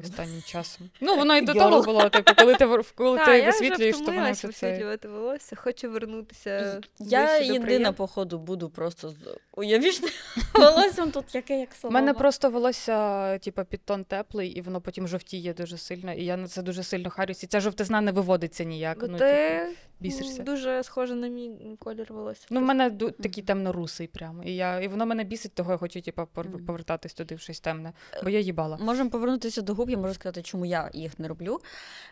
[0.04, 0.90] останнім часом.
[1.00, 1.70] Ну, воно і до Йорл.
[1.70, 4.46] того було, типу, коли ти, вор- коли Та, ти я висвітлюєш, то воно вже це.
[4.46, 6.80] висвітлювати волосся, хочу вернутися.
[6.98, 9.14] Я ближче до єдина, походу, буду просто з
[9.52, 10.10] уявічним
[10.54, 15.54] волоссям тут яке як У мене просто волосся, типу, підтон теплий, і воно потім жовтіє
[15.54, 17.44] дуже сильно, і я на це дуже сильно харюсь.
[17.44, 18.98] І ця жовтизна не виводиться ніяк.
[19.08, 20.42] Ну, ти типу, бісишся.
[20.42, 22.46] дуже схоже на мій колір волосся.
[22.50, 24.42] Ну, в мене ду- такий темно-русий прямо.
[24.44, 26.64] І, я, і воно мене бісить, того я хочу, типу, пор- Мгм.
[26.66, 27.92] повертатись туди в щось темне.
[28.24, 28.76] Бо я їбала.
[28.80, 31.60] Можемо повернутися до губ, я можу сказати, чому я їх не роблю.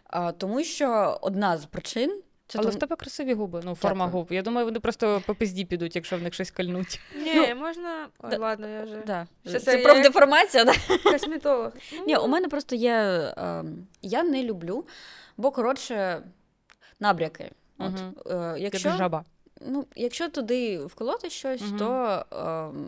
[0.04, 4.22] А, тому що одна з причин це Але в тебе красиві губи, ну, форма Дякую.
[4.22, 4.32] губ.
[4.32, 7.00] Я думаю, вони просто по пізді підуть, якщо в них щось кольнуть.
[7.16, 8.08] Ні, можна.
[8.18, 9.26] Ой, да- ладно, я вже Да.
[9.46, 10.72] Це, це, профдеформація, да?
[11.12, 11.72] косметолог.
[11.92, 12.92] Ну, Ні, у мене просто є.
[13.38, 13.64] Е,
[14.02, 14.86] я не люблю,
[15.36, 16.22] бо коротше,
[17.00, 17.50] набряки.
[17.78, 18.14] От, Мгм.
[18.30, 19.24] е, Як якщо, жаба.
[19.60, 21.78] ну, якщо туди вколоти щось, Мгм.
[21.78, 22.80] то е,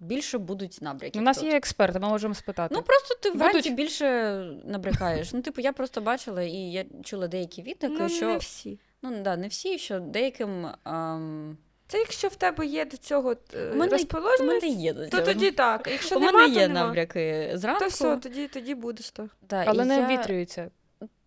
[0.00, 1.18] більше будуть набряки.
[1.18, 1.46] У нас тут.
[1.46, 2.74] є експерти, ми можемо спитати.
[2.74, 4.34] Ну просто ти Будуть- вранці більше
[4.64, 5.32] набрехаєш.
[5.32, 8.78] Ну, типу, я просто бачила і я чула деякі відгуки, ну, що не всі.
[9.02, 11.56] Ну да, не всі, що деяким ем,
[11.88, 15.50] Це якщо в тебе є до цього е, мене- розположеність, мене є до то тоді
[15.50, 15.88] так.
[15.90, 17.80] Якщо у мене є набряки зранку.
[17.80, 19.28] То все, тоді, тоді будеш то.
[19.48, 20.70] Да, Але не я- обвітрюється.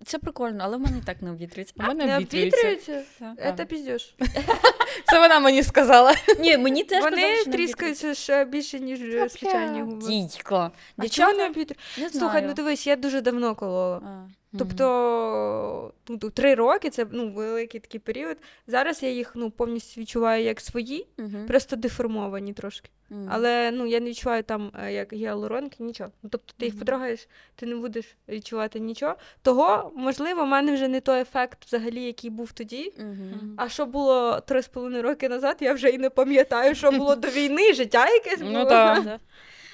[0.05, 1.73] Це прикольно, але в мене і так не обвітрюється.
[1.79, 2.67] У мене Не обвітрюється.
[2.67, 3.53] обвітрюється?
[3.57, 4.15] Це піздєш.
[5.12, 6.15] Це вона мені сказала.
[6.39, 10.07] Ні, мені теж Вони казали, що тріскаються ще більше, ніж звичайні губи.
[10.07, 10.71] Дідько.
[10.97, 12.19] А чого не Дівчата, не знаю.
[12.19, 14.01] Слухай, ну дивись, я дуже давно колола.
[14.05, 14.27] А,
[14.59, 18.37] Тобто ну, три роки це ну, великий такий період.
[18.67, 22.89] Зараз я їх ну, повністю відчуваю як свої, мгм, просто деформовані трошки.
[23.09, 23.27] мгм.
[23.31, 26.10] Але ну, я не відчуваю там е, як гіалуронки, нічого.
[26.23, 26.79] Ну, тобто ти їх Мгм.
[26.79, 29.15] потрогаєш, ти не будеш відчувати нічого.
[29.41, 32.93] Того, можливо, в мене вже не той ефект взагалі, який був тоді.
[33.58, 37.15] А що було три з половиною роки назад, я вже і не пам'ятаю, що було
[37.15, 38.51] до війни, життя якесь було.
[38.54, 38.65] Ну.
[38.65, 39.19] Да.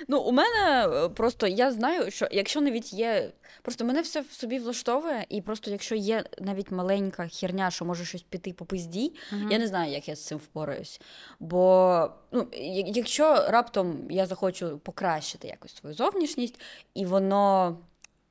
[0.07, 3.31] Ну, у мене е, просто я знаю, що якщо навіть є.
[3.61, 8.05] Просто мене все в собі влаштовує, і просто якщо є навіть маленька херня, що може
[8.05, 9.13] щось піти по пизді,
[9.49, 11.01] я не знаю, як я з цим впораюсь.
[11.39, 12.47] Бо ну,
[12.85, 16.59] якщо раптом я захочу покращити якось свою зовнішність,
[16.93, 17.77] і воно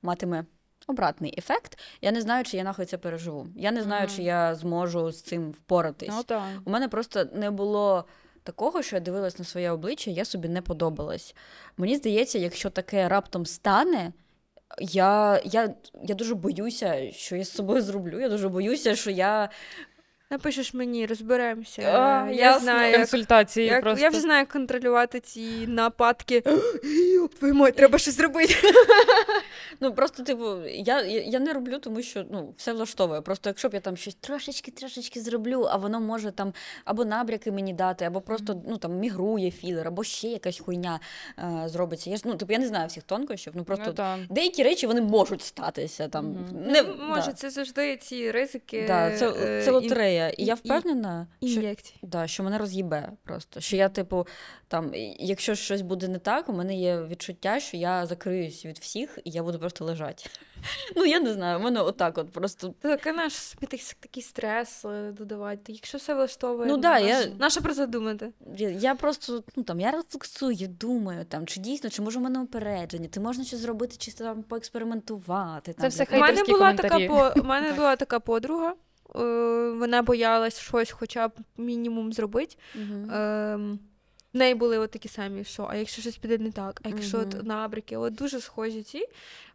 [0.03, 0.45] матиме
[0.87, 3.47] обратний ефект, я не знаю, чи я нахуй це переживу.
[3.57, 4.17] Я не знаю, Мгм.
[4.17, 6.09] чи я зможу з цим впоратись.
[6.13, 6.43] Ну так.
[6.65, 8.05] У мене просто не було
[8.49, 11.35] такого, що я дивилась на своє обличчя, я собі не подобалась.
[11.77, 14.13] Мені здається, якщо таке раптом стане.
[14.81, 18.21] Я, я, я дуже боюся, що я з собою зроблю.
[18.21, 19.49] Я дуже боюся, що я.
[20.31, 21.83] Напишеш мені, розберемося.
[21.83, 22.61] А, я ясно.
[22.61, 24.03] знаю, як, Консультації як, просто.
[24.03, 26.41] я вже знаю, як контролювати ці нападки.
[27.39, 28.55] Твою мать, треба щось зробити.
[29.81, 33.21] Ну просто, типу, я, я, не роблю, тому що ну, все влаштовує.
[33.21, 36.53] Просто якщо б я там щось трошечки, трошечки зроблю, а воно може там
[36.85, 41.01] або набряки мені дати, або просто ну, там мігрує філер, або ще якась хуйня
[41.39, 42.11] е, зробиться.
[42.11, 45.01] Я ж ну, типу, я не знаю всіх тонкощів, ну просто Ну, деякі речі вони
[45.01, 46.09] можуть статися.
[46.09, 46.63] Там, Мгм.
[46.67, 47.33] не, Може, да.
[47.33, 48.85] це завжди ці ризики.
[48.87, 49.77] Да, це, е, це ін-
[50.19, 50.29] лотерея.
[50.39, 51.95] І, я і- впевнена, що, ін'єкцій.
[52.03, 53.61] да, що мене роз'їбе просто.
[53.61, 54.27] Що я, типу,
[54.69, 59.19] там, якщо щось буде не так, у мене є відчуття, що я закриюсь від всіх
[59.25, 60.25] і я буду просто лежати.
[60.97, 62.75] Ну, я не знаю, у мене отак от просто.
[62.81, 63.55] Так, а наш
[64.01, 65.73] такий стрес е, додавати.
[65.73, 68.33] Якщо все влаштовує, Ну да, я- наше про це думати.
[68.57, 72.41] Я, я просто ну там я рефлексую, думаю, там чи дійсно, чи може в мене
[72.41, 75.73] упередження, ти можна щось зробити, чисто там поекспериментувати.
[75.73, 78.75] Там, Це все У мене була така по у мене була така подруга.
[79.17, 82.57] Е, Вона боялась щось, хоча б мінімум зробити.
[82.75, 83.11] Мгм.
[83.15, 83.79] Ем,
[84.35, 87.19] в неї були от такі самі, що а якщо щось піде не так, а якщо
[87.19, 87.27] Мгм.
[87.29, 89.07] от набряки, от дуже схожі ці,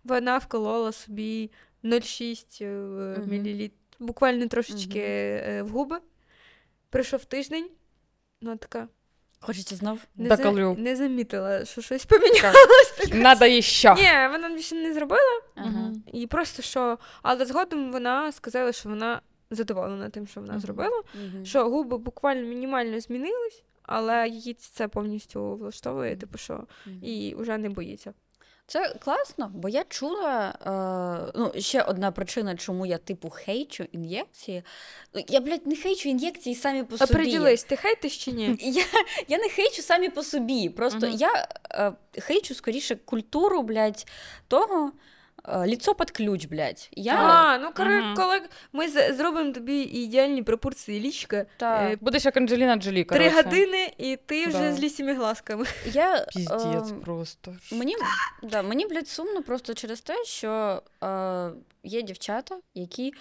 [0.03, 1.51] вона вколола собі
[1.83, 5.97] 0,6 е, мл, буквально трошечки е, в губи.
[6.89, 7.69] Прийшов тиждень,
[8.41, 8.87] вона така
[9.39, 9.99] Хочеться знов.
[10.15, 12.55] не, за, не замітила, що щось помінялося.
[13.13, 13.95] Надо іще.
[13.95, 15.41] Ні, вона більше не зробила.
[15.55, 15.93] Ага.
[16.13, 16.97] І просто що.
[17.21, 19.21] Але згодом вона сказала, що вона
[19.55, 21.01] задоволена тим, що вона зробила.
[21.43, 26.63] Що губи буквально мінімально змінились, але її це повністю влаштовує, типу, що
[27.01, 28.13] і вже не боїться.
[28.67, 30.53] Це класно, бо я чула.
[31.27, 34.63] Е, ну, ще одна причина, чому я типу хейчу ін'єкції.
[35.13, 37.13] Ну, Я, блядь, не хейчу ін'єкції самі по собі.
[37.13, 38.55] приділись, ти хейтиш чи ні?
[38.61, 38.83] Я,
[39.27, 40.69] я не хейчу самі по собі.
[40.69, 41.15] Просто Мгм.
[41.15, 44.07] я е, хейчу скоріше культуру, блядь,
[44.47, 44.91] того.
[45.49, 46.89] Е, Ліцо під ключ, блядь.
[46.91, 48.13] Я А, ну коли, Мгм.
[48.15, 48.41] коли
[48.73, 53.43] ми зробимо тобі ідеальні пропорції лічка, та, е, Будеш як Анджеліна Джолі, три коротше.
[53.49, 54.73] години, і ти вже Да.
[54.73, 55.65] з лісіми глазками.
[55.85, 57.55] я Піздець ем, просто.
[57.71, 57.95] Мені,
[58.43, 61.49] да, мені, блядь, сумно просто через те, що е,
[61.83, 63.13] є дівчата, які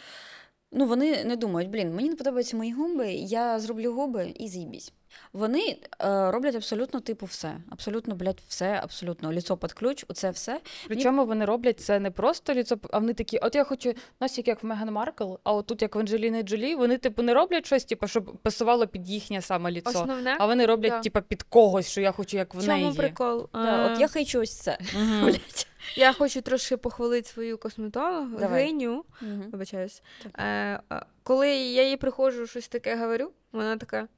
[0.72, 4.92] ну, вони не думають, блін, мені не подобаються мої губи, я зроблю губи і з'їбісь.
[5.32, 7.56] Вони е, роблять абсолютно типу все.
[7.70, 9.32] Абсолютно, блядь, все, абсолютно.
[9.32, 10.60] Ліцо під ключ, оце все.
[10.88, 14.62] Причому вони роблять це не просто ліцо, а вони такі, от я хочу носик як
[14.62, 17.84] в Меган Маркл, а от тут як в Анджеліни Джолі, вони типу не роблять щось,
[17.84, 19.90] типу, щоб пасувало під їхнє саме ліцо.
[19.90, 21.00] Основне, А вони роблять, Да.
[21.00, 22.82] типу, під когось, що я хочу, як в неї.
[22.82, 23.48] чому прикол?
[23.52, 24.78] Да, от я хочу ось це.
[24.94, 25.20] Мгм.
[25.24, 25.66] Блядь.
[25.96, 28.64] Я хочу трошки похвалити свою косметологу, Давай.
[28.66, 29.04] Геню.
[29.20, 29.50] Мгм.
[29.52, 30.02] Вибачаюсь.
[30.38, 30.80] Е,
[31.22, 34.08] коли я їй приходжу, щось таке говорю, вона така: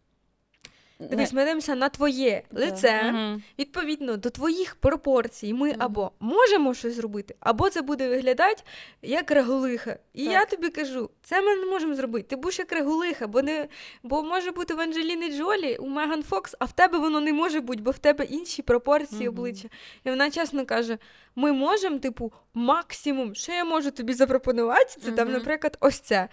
[1.00, 3.02] дивись, ми дивимося на твоє лице.
[3.02, 3.42] Мгм.
[3.58, 5.76] Відповідно до твоїх пропорцій, ми Мгм.
[5.82, 8.62] або можемо щось зробити, або це буде виглядати
[9.02, 9.96] як регулиха.
[10.14, 10.32] І Так.
[10.32, 12.26] я тобі кажу, це ми не можемо зробити.
[12.28, 13.68] Ти будеш як регулиха, бо не
[14.02, 17.60] бо може бути в Анджеліни Джолі, у Меган Фокс, а в тебе воно не може
[17.60, 19.38] бути, бо в тебе інші пропорції Мгм.
[19.38, 19.68] обличчя.
[20.04, 20.98] І вона чесно каже:
[21.36, 26.28] ми можемо, типу, максимум, що я можу тобі запропонувати, це там, наприклад, ось це.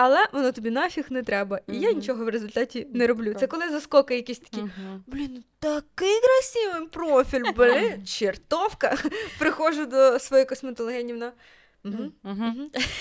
[0.00, 1.60] Але воно тобі нафіг не треба.
[1.66, 3.34] І я нічого в результаті не роблю.
[3.34, 4.62] Це коли заскоки якісь такі.
[5.06, 8.98] Блін, ну такий красивий профіль, блін, чертовка.
[9.38, 11.32] Приходжу до своєї косметологині, вона,
[11.84, 12.12] Угу.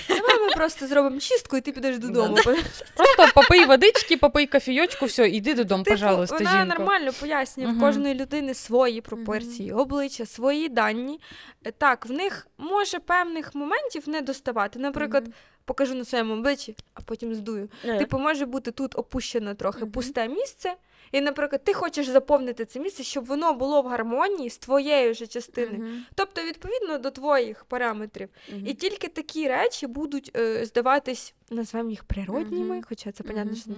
[0.10, 2.36] Давай ми просто зробимо чистку, і ти підеш додому.
[2.96, 6.66] Просто попий водички, попий кофійочку, все, іди додому, Типу, пожалуйста, вона жінко.
[6.80, 7.80] нормально пояснює в Мгм.
[7.80, 11.20] кожної людини свої пропорції, обличчя, свої дані.
[11.66, 14.80] Е, Так, в них може певних моментів не доставати.
[14.80, 15.26] Наприклад,
[15.66, 17.70] покажу на своєму обличчі, а потім здую.
[17.86, 17.98] Е.
[17.98, 19.92] Типу, може бути тут опущено трохи Мгм.
[19.92, 20.74] пусте місце.
[21.12, 25.28] І, наприклад, ти хочеш заповнити це місце, щоб воно було в гармонії з твоєю же
[25.28, 25.80] частиною.
[25.80, 26.06] Мгм.
[26.16, 28.30] Тобто, відповідно до твоїх параметрів.
[28.50, 28.68] Мгм.
[28.68, 32.84] І тільки такі речі будуть е, здаватись, назвемо їх природніми, Мгм.
[32.90, 33.62] хоча це понятно, Мгм.
[33.62, 33.76] що не.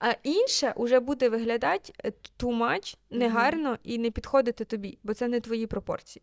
[0.00, 5.28] А інше вже буде виглядати е, too much, негарно і не підходити тобі, бо це
[5.28, 6.22] не твої пропорції.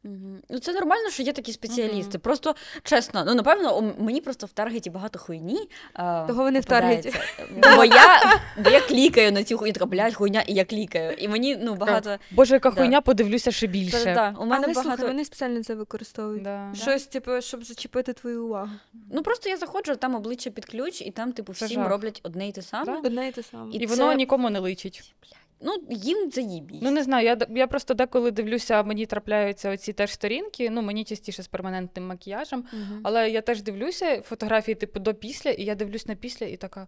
[0.49, 2.19] Ну, це нормально, що є такі спеціалісти.
[2.19, 5.69] Просто чесно, ну напевно, мені просто в таргеті багато хуйні.
[6.27, 7.13] Того вони в таргеті.
[7.75, 11.13] Бо я, бо я клікаю на цю хуйню, така, блядь, хуйня, і я клікаю.
[11.17, 12.17] І мені ну багато.
[12.31, 12.75] Боже, яка Да.
[12.75, 14.03] хуйня, подивлюся ще більше.
[14.05, 16.43] Та-та-та, У мене Але слухай, вони спеціально це використовують.
[16.43, 16.71] Да.
[16.75, 18.69] Щось, типу, щоб зачепити твою увагу.
[19.11, 21.89] Ну просто я заходжу, там обличчя під ключ, і там, типу, всім жах.
[21.89, 22.85] роблять одне й те саме.
[23.01, 23.07] Да.
[23.07, 23.71] Одне і те саме.
[23.71, 25.13] І І це- воно нікому не личить.
[25.61, 26.79] Ну, їм заїбісь.
[26.81, 30.69] Ну не знаю, я, д- я просто деколи дивлюся, мені трапляються оці теж сторінки.
[30.69, 32.99] Ну мені частіше з перманентним макіяжем, Мгм.
[33.03, 36.87] але я теж дивлюся фотографії, типу, до після, і я дивлюсь на після і така.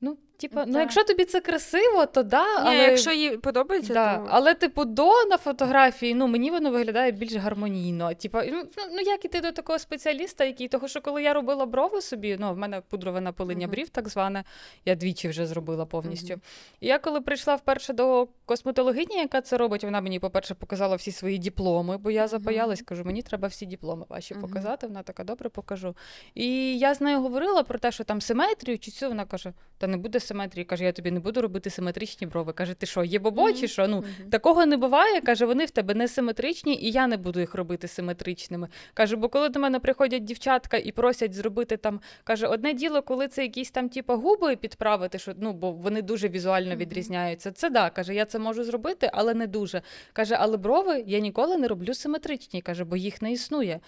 [0.00, 4.16] Ну, типа, ну якщо тобі це красиво, то да, Ні, але якщо їй подобається, Да,
[4.16, 8.14] то але типу до на фотографії, ну мені воно виглядає більш гармонійно.
[8.14, 8.62] Типа, ну,
[8.92, 12.52] ну як іти до такого спеціаліста, який того, що коли я робила брови собі, ну
[12.52, 13.70] в мене пудрове напилення Мгм.
[13.70, 14.44] брів, так зване,
[14.84, 16.32] я двічі вже зробила повністю.
[16.32, 16.42] Мгм.
[16.80, 21.12] І я коли прийшла вперше до косметологині, яка це робить, вона мені, по-перше, показала всі
[21.12, 24.86] свої дипломи, бо я запаялась, кажу, мені треба всі дипломи ваші показати.
[24.86, 25.96] Вона така, добре, покажу.
[26.34, 29.08] І я з нею говорила про те, що там симетрію чи цю.
[29.08, 30.64] Вона каже: та не буде симетрії.
[30.64, 32.52] Каже, я тобі не буду робити симетричні брови.
[32.52, 33.88] Каже, ти що, є бобо чи що?
[33.88, 35.20] Ну такого не буває.
[35.20, 38.68] Каже, вони в тебе не симетричні, і я не буду їх робити симетричними.
[38.94, 43.28] Каже, бо коли до мене приходять дівчатка і просять зробити там, каже, одне діло, коли
[43.28, 47.52] це якісь там типу, губи підправити, що ну бо вони дуже візуально відрізняються.
[47.52, 49.82] Це да, каже, я це можу зробити, але не дуже.
[50.12, 52.62] Каже, але брови я ніколи не роблю симетричні.
[52.62, 53.80] каже, бо їх не існує.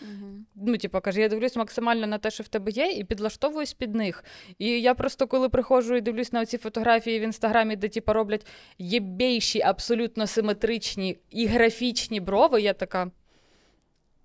[0.55, 3.95] Ну, типу, каже, я дивлюсь максимально на те, що в тебе є, і підлаштовуюсь під
[3.95, 4.25] них.
[4.59, 8.47] І я просто коли приходжу і дивлюсь на ці фотографії в інстаграмі, де типу, роблять
[8.79, 13.11] єбейші, абсолютно симетричні і графічні брови, я така.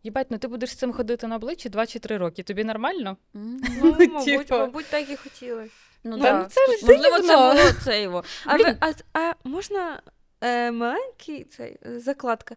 [0.03, 2.43] Їбать, ну ти будеш з цим ходити на обличчі 2 чи 3 роки.
[2.43, 3.17] Тобі нормально?
[3.33, 4.57] Ну, Ну, мабуть, типа.
[4.57, 5.69] мабуть, так і хотіли.
[6.03, 6.39] Ну, Та да.
[6.39, 8.23] ну це ж Можливо, це було це його.
[8.45, 10.01] А, ви, а, а можна
[10.41, 12.55] е, маленький цей е, закладка?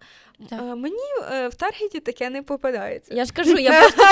[0.51, 0.61] Так.
[0.63, 0.97] Е, мені
[1.33, 3.15] е, в таргеті таке не попадається.
[3.15, 4.03] Я ж кажу, я просто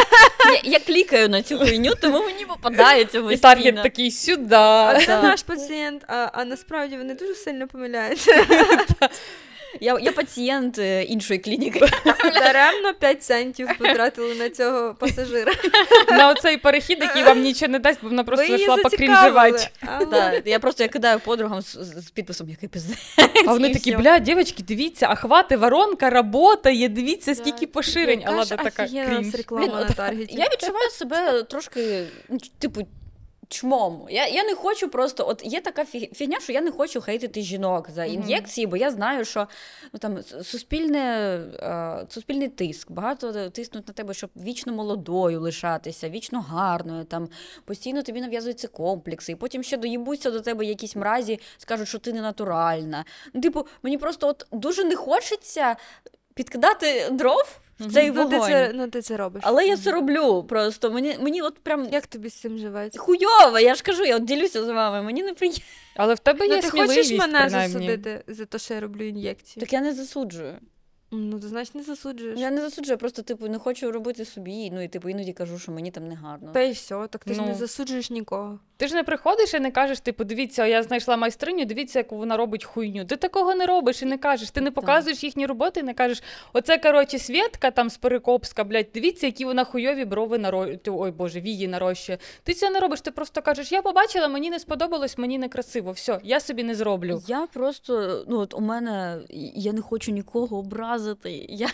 [0.53, 3.40] я, я клікаю на цю хуйню, тому мені попадається І постійно.
[3.40, 4.55] таргет такий сюди.
[4.57, 8.32] А це наш пацієнт, а, а насправді вони дуже сильно помиляються.
[9.80, 11.80] Я, я пацієнт е, іншої клініки.
[12.34, 15.52] Даремно 5 центів потратили на цього пасажира.
[16.10, 19.68] На оцей перехід, який вам нічого не дасть, бо вона просто Ви її покрінжувати.
[20.44, 22.98] Я просто я кидаю подругам з, з з підписом, який пиздець.
[23.46, 28.22] А вони такі, бля, дівчатки, дивіться, охвати, воронка, работає, дивіться, скільки поширень.
[28.64, 29.34] Така крінж.
[30.30, 32.86] Я відчуваю себе трошки, ну, типу,
[33.49, 34.07] чмом.
[34.11, 37.42] Я, я не хочу просто, от є така фі- фігня, що я не хочу хейтити
[37.42, 39.49] жінок за ін'єкції, бо я знаю, що
[39.92, 41.01] ну, там, суспільне,
[41.62, 47.28] е, суспільний тиск, багато тиснуть на тебе, щоб вічно молодою лишатися, вічно гарною, там,
[47.64, 52.12] постійно тобі нав'язуються комплекси, і потім ще доїбуться до тебе якісь мразі, скажуть, що ти
[52.12, 53.05] не натуральна.
[53.34, 55.76] Ну, типу, мені просто от дуже не хочеться
[56.34, 59.42] підкидати дров в цей ну, ти це, ну ти це робиш.
[59.46, 60.90] Але я це роблю просто.
[60.90, 62.98] Мені, мені от прям Як тобі з цим живеться?
[63.00, 65.02] хуйово, я ж кажу, я от ділюся з вами.
[65.02, 65.60] Мені не приємно.
[65.96, 67.72] Але в тебе є Ну, ти хочеш мене принаймні.
[67.72, 69.60] засудити за те, що я роблю ін'єкції?
[69.60, 70.58] Так я не засуджую.
[71.11, 72.40] Ну, ти значить не засуджуєш.
[72.40, 74.70] Я не засуджую, просто типу не хочу робити собі.
[74.70, 76.50] Ну і типу іноді кажу, що мені там не гарно.
[76.52, 77.46] Та й все, так ти ж Ну.
[77.46, 78.59] не засуджуєш нікого.
[78.78, 82.36] Ти ж не приходиш і не кажеш, типу, дивіться, я знайшла майстриню, дивіться, яку вона
[82.36, 83.04] робить хуйню.
[83.04, 84.50] Ти такого не робиш і не кажеш.
[84.50, 88.86] Ти не показуєш їхні роботи і не кажеш, оце, коротше, Свєтка там з Перекопська, блядь,
[88.94, 90.68] дивіться, які вона хуйові брови наро...
[90.86, 92.18] Ой, Боже, вії нарощує.
[92.42, 95.92] Ти цього не робиш, ти просто кажеш, я побачила, мені не сподобалось, мені не красиво.
[95.92, 97.22] Все, я собі не зроблю.
[97.26, 99.18] Я просто, ну от у мене
[99.54, 100.62] я не хочу нікого
[100.97, 101.47] образити.
[101.49, 101.68] Я...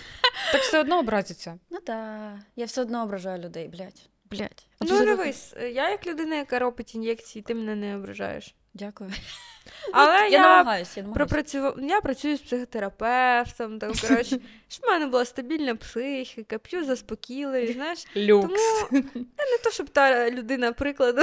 [0.52, 1.58] Так все одно образиться.
[1.70, 4.08] Ну так, я все одно ображаю людей, блядь.
[4.30, 4.66] Блядь.
[4.80, 8.54] Ну, дивись, е, я як людина, яка робить ін'єкції, ти мене не ображаєш.
[8.74, 9.10] Дякую.
[9.92, 11.14] Але я, я, намагаюся, я намагаюся.
[11.14, 17.72] пропрацював, я працюю з психотерапевтом, там, коротше, щоб в мене була стабільна психіка, п'ю заспокійливі,
[17.72, 18.06] знаєш.
[18.16, 18.60] Люкс.
[18.90, 21.22] Тому не то, щоб та людина прикладу.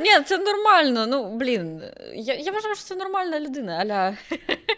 [0.00, 1.06] Ні, це нормально.
[1.06, 1.82] Ну, блін,
[2.14, 4.16] я, я вважаю, що це нормальна людина, аля.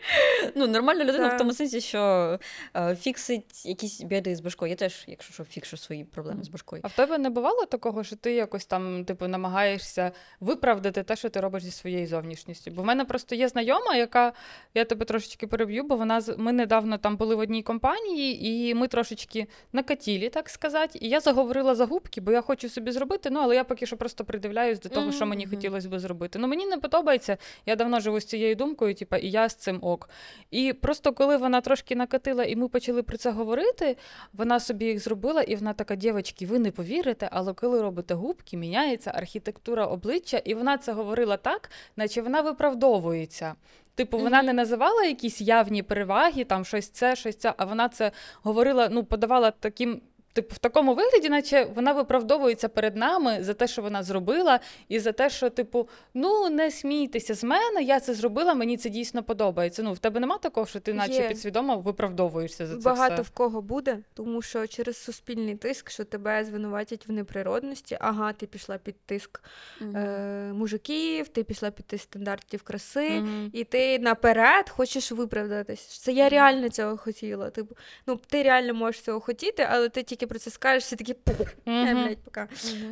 [0.54, 2.38] Ну, нормальна людина в тому сенсі, що
[2.76, 4.70] е, фіксить якісь біди з башкою.
[4.70, 6.82] Я теж, якщо що, фікшу свої проблеми з башкою.
[6.84, 11.28] А в тебе не бувало такого, що ти якось там, типу, намагаєшся виправдати те, що
[11.28, 12.70] ти робиш зі своєю зовнішністю?
[12.70, 14.32] Бо в мене просто є знайома, яка
[14.74, 18.88] я тебе трошечки переб'ю, бо вона ми недавно там були в одній компанії, і ми
[18.88, 20.98] трошечки накатілі, так сказати.
[21.02, 23.30] І я заговорила за губки, бо я хочу собі зробити.
[23.30, 26.38] Ну але я поки що просто придивляюсь до того, що мені хотілося би зробити.
[26.38, 27.36] Ну мені не подобається.
[27.66, 30.10] Я давно живу з цією думкою, типу, і я з цим ок.
[30.50, 33.96] І просто коли вона трошки накатила, і ми почали про це говорити,
[34.32, 38.56] вона собі їх зробила, і вона така, дівчатки, ви не повірите, але коли робите губки,
[38.56, 43.54] міняється архітектура обличчя, і вона це говорила так, наче вона виправдовується.
[43.94, 48.12] Типу, вона не називала якісь явні переваги, там щось це, щось це, а вона це
[48.42, 50.00] говорила, ну, подавала таким.
[50.32, 54.98] Типу, в такому вигляді, наче вона виправдовується перед нами за те, що вона зробила, і
[54.98, 59.22] за те, що, типу, ну не смійтеся з мене, я це зробила, мені це дійсно
[59.22, 59.82] подобається.
[59.82, 61.28] Ну, в тебе нема такого, що ти, наче Є.
[61.28, 62.80] підсвідомо виправдовуєшся за це.
[62.80, 63.22] Багато все?
[63.22, 68.46] в кого буде, тому що через суспільний тиск, що тебе звинуватять в неприродності, ага, ти
[68.46, 69.40] пішла під тиск
[69.80, 69.96] Мгм.
[69.96, 73.10] е, мужиків, ти пішла під тиск стандартів краси.
[73.10, 73.50] Мгм.
[73.52, 75.80] І ти наперед хочеш виправдатись.
[75.80, 77.50] Це я реально цього хотіла.
[77.50, 77.76] Типу,
[78.06, 81.40] ну ти реально можеш цього хотіти, але ти тільки про це скажеш, всі такі «Пф,
[81.66, 82.48] е, блядь, пока.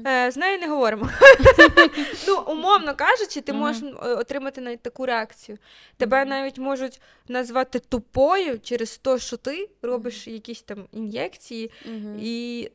[0.06, 1.10] Е, з нею не говоримо.
[2.28, 5.58] ну, умовно кажучи, ти можеш е, отримати навіть таку реакцію.
[5.96, 11.70] Тебе навіть можуть назвати тупою через те, що ти робиш якісь там ін'єкції,
[12.20, 12.70] і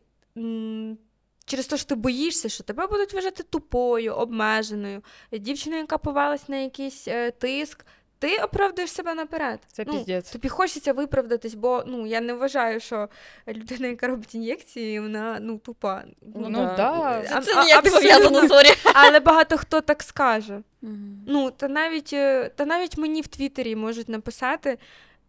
[1.46, 6.58] через те, що ти боїшся, що тебе будуть вважати тупою, обмеженою, дівчиною, яка повелась на
[6.58, 7.86] якийсь е, тиск.
[8.22, 9.60] Ти оправдуєш себе наперед.
[9.72, 10.32] Це ну, піздець.
[10.32, 13.10] Тобі хочеться виправдатись, бо ну я не вважаю, що
[13.48, 16.04] людина, яка робить ін'єкції, вона ну тупа.
[16.36, 17.24] Ну, да.
[17.30, 18.68] Це, це ніяк не пов'язано, sorry.
[18.94, 20.62] Але багато хто так скаже.
[20.82, 21.26] Мгм.
[21.28, 24.78] Ну, та навіть, е, та навіть мені в Твіттері можуть написати.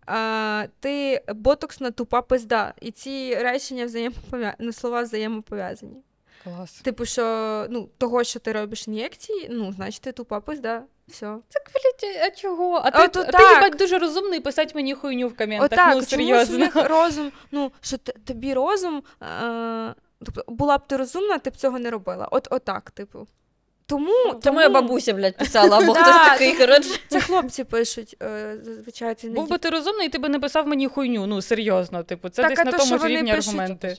[0.06, 2.74] А, ти ботоксна тупа пизда.
[2.80, 4.54] І ці речення взаємопов'я...
[4.58, 6.02] ну, слова взаємопов'язані.
[6.44, 6.72] Клас.
[6.72, 10.82] Типу, що ну, того, що ти робиш ін'єкції, ну, значить, ти тупа пизда.
[11.08, 11.26] Все.
[11.48, 12.80] Так, блядь, а чого?
[12.84, 13.54] А ти, ти так.
[13.54, 15.66] їбать, дуже розумний писати мені хуйню в коментах.
[15.72, 16.58] Отак, ну, у серйозно.
[16.58, 19.94] них розум, ну, що т- тобі розум, е,
[20.24, 22.28] тобто, була б ти розумна, ти б цього не робила.
[22.30, 23.26] От отак, типу.
[23.86, 27.00] Тому, Це тому моя бабуся, блядь, писала, або Да, хтось такий, коротше.
[27.08, 30.66] Це хлопці пишуть, е, зазвичай це не Був би ти розумний, ти би не писав
[30.66, 31.26] мені хуйню.
[31.26, 33.96] Ну, серйозно, типу, це Так, десь на то, тому що ж вони рівні пишуть- аргументи.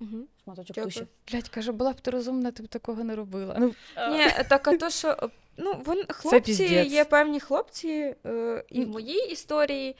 [0.00, 0.24] Мгм.
[0.44, 0.84] Шматочок Дякую.
[0.84, 1.06] кущі.
[1.32, 3.56] Блять, каже, була б ти розумна, ти б такого не робила.
[3.58, 3.74] Ну,
[4.10, 8.88] Ні, так а то, що ну, вон, хлопці, Це є певні хлопці е, і в
[8.88, 9.96] моїй історії.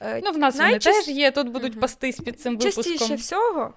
[0.00, 1.80] е, ну в нас вони теж є, тут будуть Мгм.
[1.80, 2.84] пастись під цим випуском.
[2.84, 3.74] Частіше всього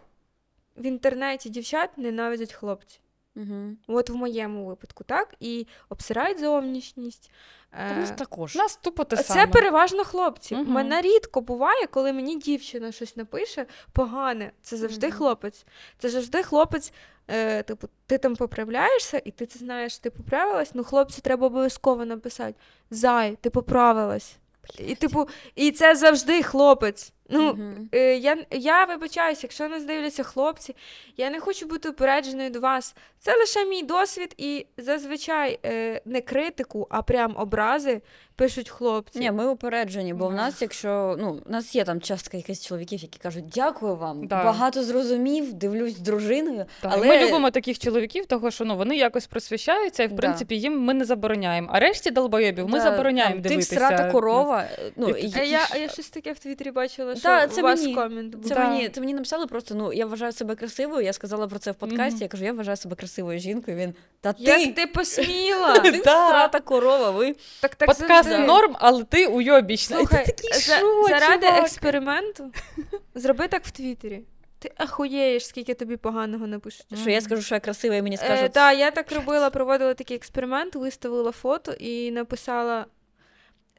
[0.78, 3.00] в інтернеті дівчат ненавидять хлопці.
[3.36, 3.78] Мгм.
[3.88, 5.36] От в моєму випадку, так?
[5.40, 7.32] І обсирають зовнішність.
[7.74, 8.56] Е, також.
[8.56, 9.48] Нас тупо те Це саме.
[9.48, 10.56] переважно хлопці.
[10.56, 10.64] Угу.
[10.64, 14.52] Мене рідко буває, коли мені дівчина щось напише погане.
[14.62, 15.16] Це завжди угу.
[15.16, 15.66] хлопець.
[15.98, 16.94] Це завжди хлопець.
[17.28, 20.72] Е, типу, ти там поправляєшся, і ти це знаєш, ти поправилась.
[20.74, 22.56] Ну, хлопцю треба обов'язково написати:
[22.92, 24.36] Зай, ти поправилась.
[24.78, 27.14] І, типу, і це завжди хлопець.
[27.30, 27.90] Ну, Мгм.
[27.94, 30.76] Е, я, я вибачаюся, якщо нас дивляться хлопці,
[31.18, 32.96] я не хочу бути упередженою до вас.
[33.22, 38.02] Це лише мій досвід, і зазвичай е, не критику, а прям образи
[38.36, 39.20] пишуть хлопці.
[39.20, 43.00] Ні, ми упереджені, бо в нас, якщо ну, в нас є там частка якихось чоловіків,
[43.02, 44.44] які кажуть, дякую вам, Да.
[44.44, 46.66] багато зрозумів, дивлюсь з дружиною.
[46.82, 50.16] Так, але Ми любимо таких чоловіків, того що ну вони якось просвіщаються, і в Да.
[50.18, 51.70] принципі їм ми не забороняємо.
[51.72, 53.70] А решті долбойобів ми Да, забороняємо там, дивитися.
[53.70, 54.66] Ти всрата корова.
[54.96, 57.62] Ну, І- і- А і- я, а я щось таке в Твіттері бачила, що Да,
[57.62, 57.96] у вас мені.
[57.96, 58.46] комент був.
[58.50, 58.68] Це, Да.
[58.70, 61.76] мені, це мені написали просто, ну, я вважаю себе красивою, я сказала про це в
[61.76, 62.22] подкасті, Мгм.
[62.22, 63.78] я кажу, я вважаю себе красивою жінкою.
[63.78, 65.80] Він, та ти, Як ти посміла?
[65.80, 66.50] ти Да.
[66.66, 67.36] корова, ви.
[67.62, 68.48] так, так Подкаст завжди.
[68.48, 70.00] норм, але ти уйобічна.
[70.00, 72.52] І ти такий, за- «Що, заради чувак?» експерименту
[73.16, 74.24] зроби так в Твіттері.
[74.62, 76.86] Ти ахуєєш, скільки тобі поганого напишуть.
[77.02, 78.52] Що я скажу, що я красива, і мені Е, скажуть.
[78.52, 82.86] да, я так робила, проводила такий експеримент, виставила фото і написала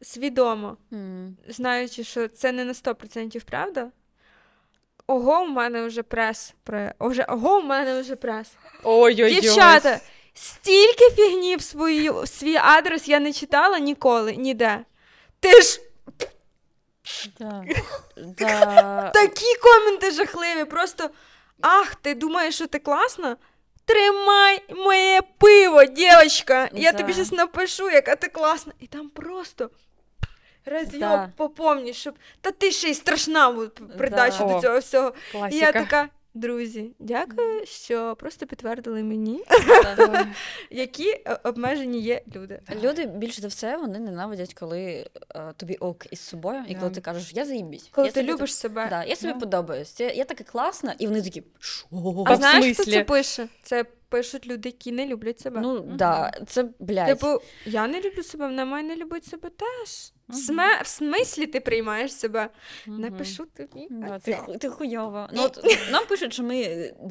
[0.02, 3.90] свідомо, «М, знаючи, що це не на 100% правда.
[5.06, 6.54] Ого, у мене вже прес.
[7.00, 8.48] Вже, ого, у мене вже прес.
[8.84, 9.40] Ой-ой-ой.
[9.40, 10.00] Дівчата,
[10.34, 14.84] стільки фігні в свою, в свій адрес я не читала ніколи, ніде.
[15.40, 15.80] Ти ж
[17.38, 17.64] Да.
[18.16, 19.10] Да.
[19.14, 21.10] такі коменти жахливі, просто
[21.60, 23.36] ах, ти думаєш, що ти класна?
[23.84, 26.68] Тримай моє пиво, дівчинка.
[26.72, 26.98] Я Да.
[26.98, 28.72] тобі зараз напишу, яка ти класна.
[28.80, 29.70] І там просто
[30.66, 31.32] розйоб Да.
[31.36, 32.14] по повній, щоб.
[32.40, 34.54] Та ти ще й страшна в придачу Да.
[34.54, 35.12] до цього всього.
[35.50, 39.44] І я така, Друзі, дякую, що просто підтвердили мені,
[40.70, 42.60] які е, обмежені є люди.
[42.82, 47.00] Люди більш за все вони ненавидять, коли е, тобі ок із собою, і коли ти
[47.00, 47.88] кажеш, я заїбісь.
[47.92, 48.86] Коли я ти собі любиш себе.
[48.90, 49.38] Да, я собі Да.
[49.38, 50.00] подобаюсь.
[50.00, 51.86] Я, я така класна, і вони такі, що?
[52.26, 53.48] А знаєш, хто це пише?
[53.62, 55.60] Це пишуть люди, які не люблять себе.
[55.60, 57.06] Ну, да, це, блядь.
[57.08, 60.12] Типу, я не люблю себе, вона має не любить себе теж.
[60.30, 60.82] В, сме...
[60.82, 62.48] в смислі ти приймаєш себе?
[62.86, 63.86] Напишу тобі.
[63.90, 65.30] Да, ти, ти хуйова.
[65.32, 66.54] Ну, от, нам пишуть, що ми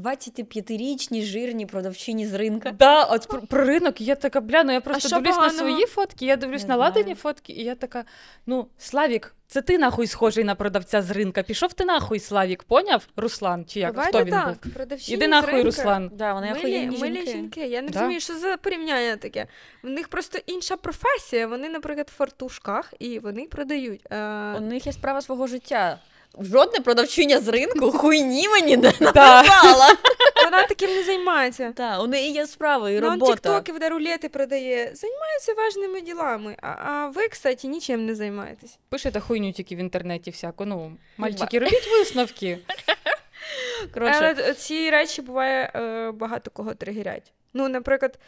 [0.03, 2.71] 25-річні жирні продавчині з ринка.
[2.71, 5.57] Да, от про, про ринок я така, бля, ну я просто дивлюсь на поганого?
[5.69, 7.15] свої фотки, я дивлюсь Не на ладені знаю.
[7.15, 8.05] фотки, і я така,
[8.45, 11.43] ну, Славік, це ти нахуй схожий на продавця з ринка.
[11.43, 13.07] Пішов ти нахуй, Славік, поняв?
[13.15, 13.91] Руслан, чи як?
[13.93, 14.47] Буває Хто він так.
[14.63, 14.73] був?
[14.73, 15.65] Продавчині Іди з нахуй, ринка.
[15.65, 16.11] Руслан.
[16.13, 17.31] Да, вони Милі, охуєнні милі жінки.
[17.31, 17.67] жінки.
[17.67, 17.99] Я не Да.
[17.99, 19.47] розумію, що за порівняння таке.
[19.83, 21.47] В них просто інша професія.
[21.47, 24.01] Вони, наприклад, в фартушках і вони продають.
[24.11, 25.99] Е, У них є справа свого життя.
[26.41, 29.87] Жодне продавчиня з ринку хуйні мені не написала.
[30.45, 31.71] Вона таким не займається.
[31.75, 33.31] Так, у неї є справа і Ну, робота.
[33.33, 36.55] тіктоків, де рулети продає, займаються важними ділами.
[36.61, 38.77] А, а ви, кстати, нічим не займаєтесь.
[38.89, 40.65] Пишете хуйню тільки в інтернеті всяку.
[40.65, 42.57] Ну, мальчики, робіть висновки.
[43.93, 47.31] Коротше, Але ці речі буває е, багато кого тригерять.
[47.53, 48.19] Ну, наприклад,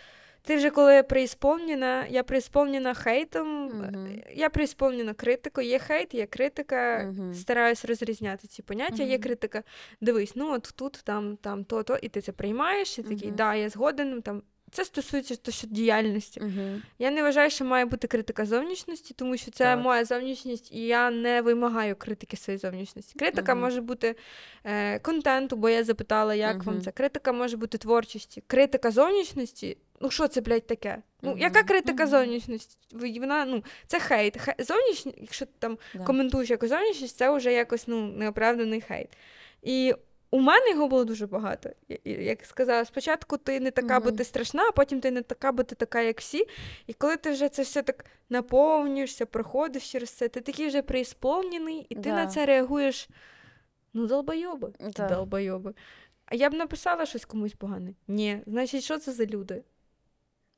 [0.43, 4.23] ти вже коли преісполнена, я преісполнена хейтом, uh-huh.
[4.35, 7.11] я преісполнена критикою, є хейт, є критика.
[7.13, 7.33] Мгм.
[7.33, 9.03] Стараюсь розрізняти ці поняття.
[9.03, 9.63] Є критика.
[10.01, 13.55] Дивись, ну от тут, там, там, то, то, і ти це приймаєш, і такий, да,
[13.55, 14.21] я згоден.
[14.21, 14.43] Там.
[14.71, 16.41] Це стосується то, що діяльності.
[16.41, 16.81] Мгм.
[16.99, 19.79] Я не вважаю, що має бути критика зовнішності, тому що це Так.
[19.79, 23.19] моя зовнішність, і я не вимагаю критики своєї зовнішності.
[23.19, 23.63] Критика Мгм.
[23.63, 24.15] може бути
[24.63, 26.91] е, контенту, бо я запитала, як вам це.
[26.91, 28.43] Критика може бути творчості.
[28.47, 29.77] Критика зовнішності.
[30.01, 30.97] Ну, що це, блядь, таке?
[31.21, 32.77] Ну, яка критика зовнішності?
[33.19, 34.37] Вона, ну, це хейт.
[34.41, 34.55] Хе...
[34.59, 36.03] Зовнішні, якщо ти там Да.
[36.03, 39.09] коментуєш якусь зовнішність, це вже якось ну, неоправданий хейт.
[39.63, 39.93] І
[40.31, 41.69] у мене його було дуже багато.
[42.05, 45.63] Як сказала, спочатку ти не така, бо ти страшна, а потім ти не така, бо
[45.63, 46.47] ти така, як всі.
[46.87, 51.85] І коли ти вже це все так наповнюєшся, проходиш через це, ти такий вже преісполнений,
[51.89, 52.15] і ти Да.
[52.15, 53.09] на це реагуєш.
[53.93, 54.71] Ну, долбойоби.
[54.97, 55.07] Да.
[55.09, 55.73] Долбойоби.
[56.25, 57.93] А я б написала щось комусь погане.
[58.07, 59.63] Ні, значить, що це за люди?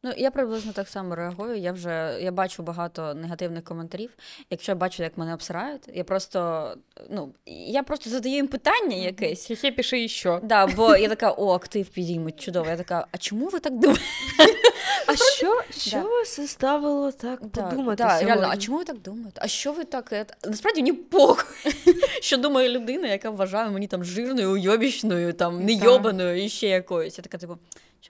[0.06, 1.56] Ну, я приблизно так само реагую.
[1.56, 4.10] Я вже я бачу багато негативних коментарів.
[4.49, 6.74] Якщо я бачу, як мене обсирають, я просто
[7.10, 9.47] ну я просто задаю їм питання якесь.
[9.47, 10.39] Хе-хе, пиши і що.
[10.43, 12.70] Да, бо я така, о, актив підіймуть, чудово.
[12.70, 14.04] Я така, а чому ви так думаєте?
[15.08, 18.04] А що, що вас заставило так подумати?
[18.04, 18.28] Да, сьогодні?
[18.28, 19.41] реально, а чому ви так думаєте?
[19.43, 20.14] А що ви так?
[20.14, 21.74] е, Насправді мені похуй,
[22.22, 27.18] що думає людина, яка вважає мені там жирною, уйобічною, там нейобаною і ще якоюсь.
[27.18, 27.58] Я така, типу,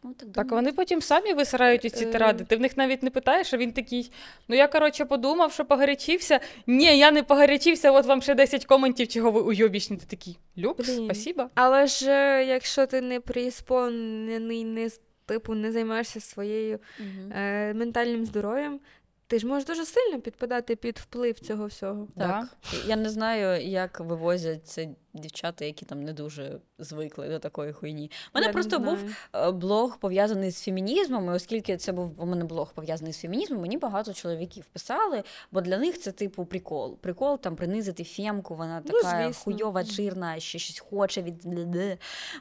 [0.02, 0.36] чому так думаєш?
[0.36, 2.12] Так вони потім самі висирають ці Е.
[2.12, 2.44] тиради.
[2.44, 4.12] Ти в них навіть не питаєш, а він такий.
[4.48, 6.40] Ну я коротше подумав, що погарячився.
[6.68, 9.98] Ні, я не погарячився, от вам ще 10 коментів, чого ви уйобічні.
[9.98, 10.38] Ти такий.
[10.58, 11.06] Люкс, Блін.
[11.06, 11.50] спасіба.
[11.56, 14.90] Але ж е, якщо ти не приспонений, не
[15.26, 17.32] типу не займаєшся своєю угу.
[17.36, 18.80] е, ментальним здоров'ям,
[19.28, 22.08] ти ж можеш дуже сильно підпадати під вплив цього всього.
[22.18, 22.58] Так.
[22.88, 28.12] Я не знаю, як вивозять це дівчата, які там не дуже звикли до такої хуйні.
[28.34, 28.98] У мене Я просто був
[29.36, 33.62] е, блог пов'язаний з фемінізмом, і оскільки це був у мене блог пов'язаний з фемінізмом,
[33.62, 36.98] мені багато чоловіків писали, бо для них це типу прикол.
[36.98, 39.44] Прикол там принизити фемку, вона Ну, така звісно.
[39.44, 41.48] хуйова, жирна, ще щось хоче від.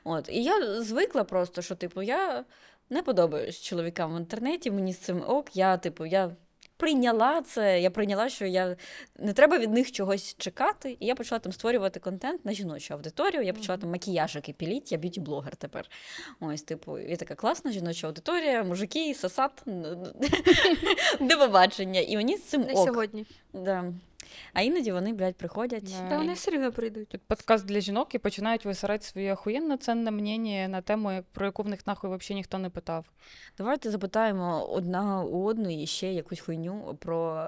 [0.05, 0.29] От.
[0.29, 2.45] І я звикла просто, що типу, я
[2.91, 6.31] не подобаюсь чоловікам в інтернеті, мені з цим ок, я, типу, я.
[6.83, 8.77] Прийняла це, я прийняла, що я
[9.19, 10.97] не треба від них чогось чекати.
[11.01, 13.43] І я почала там створювати контент на жіночу аудиторію.
[13.43, 15.91] Я почала там макіяжики піліть, я б'юті-блогер тепер.
[16.41, 19.63] Ось, типу, і така класна жіноча аудиторія, мужики, сосать,
[21.21, 22.01] до побачення.
[22.01, 22.89] І мені з цим Не ок.
[22.89, 23.27] сьогодні.
[23.53, 23.93] Да.
[24.53, 25.95] А іноді вони, блядь, приходять.
[26.09, 27.09] Та вони все рівно прийдуть.
[27.09, 31.63] Тут подкаст для жінок і починають висирати своє охуєнно ценне мнення на тему, про яку
[31.63, 33.07] в них нахуй взагалі ніхто не питав.
[33.59, 37.47] Давайте запитаємо одна у одної ще якусь хуйню про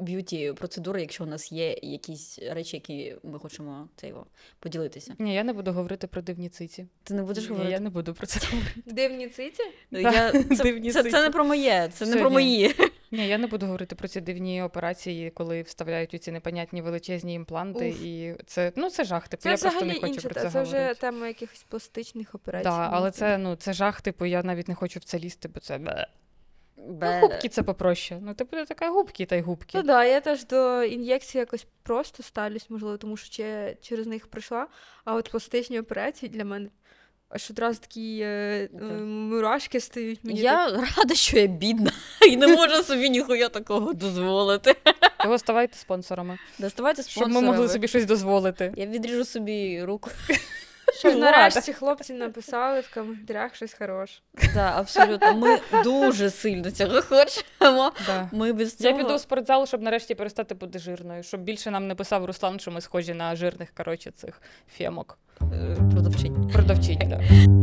[0.00, 4.26] б'юті процедури, якщо у нас є якісь речі, які ми хочемо це, його,
[4.60, 5.14] поділитися.
[5.18, 6.86] Ні, я не буду говорити про дивні циці.
[7.04, 7.72] Ти не будеш Ні, говорити?
[7.72, 8.82] я не буду про це говорити.
[8.86, 9.62] Дивні циці?
[9.90, 11.10] Я, це, Дивні це, циці.
[11.10, 12.34] це не про моє, це не Все, про ні.
[12.34, 12.74] мої.
[13.12, 17.34] Ні, я не буду говорити про ці дивні операції, коли вставляють у ці непонятні величезні
[17.34, 17.90] імпланти.
[17.90, 18.02] Уф.
[18.02, 19.28] І це ну це жах.
[19.28, 20.28] Типу, Це я просто не хочу інше.
[20.28, 21.00] про це, Це вже говорити.
[21.00, 22.64] тема якихось пластичних операцій.
[22.64, 24.00] Да, але це ну це жах.
[24.00, 26.06] Типу, я навіть не хочу в це лізти, бо це бе.
[26.76, 28.18] Ну, губки це попроще.
[28.22, 29.78] Ну, типу, ти така губки та й губки.
[29.78, 33.42] Ну да, я теж до ін'єкцій якось просто ставлюсь, можливо, тому що
[33.80, 34.66] через них пройшла.
[35.04, 36.68] А от пластичні операції для мене
[37.34, 39.00] аж одразу такі е, е, Так.
[39.00, 40.20] мурашки стають.
[40.22, 40.66] Мені Я
[40.96, 41.92] рада, що я бідна
[42.28, 44.74] і не можу собі ніхуя такого дозволити.
[45.24, 48.72] Його ставайте спонсорами, Доставайте щоб ми могли собі щось дозволити.
[48.76, 50.10] Я відріжу собі руку.
[50.98, 51.30] Щоб Влада.
[51.30, 54.20] нарешті хлопці написали в коментарях щось хороше.
[54.54, 55.34] Да, абсолютно.
[55.34, 57.92] Ми дуже сильно цього хочемо.
[58.06, 58.28] Да.
[58.32, 61.94] Ми без Я піду в спортзал, щоб нарешті перестати бути жирною, щоб більше нам не
[61.94, 64.42] писав Руслан, що ми схожі на жирних, коротше, цих
[64.78, 65.18] фемок.
[65.40, 66.98] е, продавчині.
[66.98, 67.08] так.
[67.08, 67.61] да.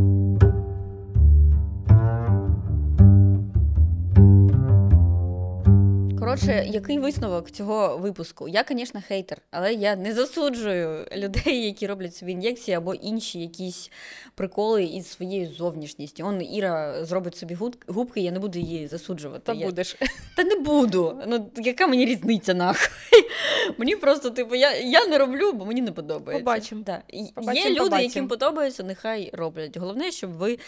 [6.30, 8.48] Коротше, який висновок цього випуску?
[8.48, 13.90] Я, звісно, хейтер, але я не засуджую людей, які роблять собі ін'єкції або інші якісь
[14.34, 16.24] приколи із своєю зовнішністю.
[16.24, 19.42] Он Іра зробить собі губки, я не буду її засуджувати.
[19.44, 19.66] Та я...
[19.66, 19.96] будеш.
[20.36, 21.22] Та не буду.
[21.26, 22.88] Ну яка мені різниця нахуй?
[23.78, 26.44] Мені просто, типу, я, я не роблю, бо мені не подобається.
[26.44, 26.82] Побачимо.
[26.86, 27.02] Да.
[27.08, 28.08] І Побачимо, Є люди, побачимо.
[28.08, 29.76] яким подобається, нехай роблять.
[29.76, 30.58] Головне, щоб ви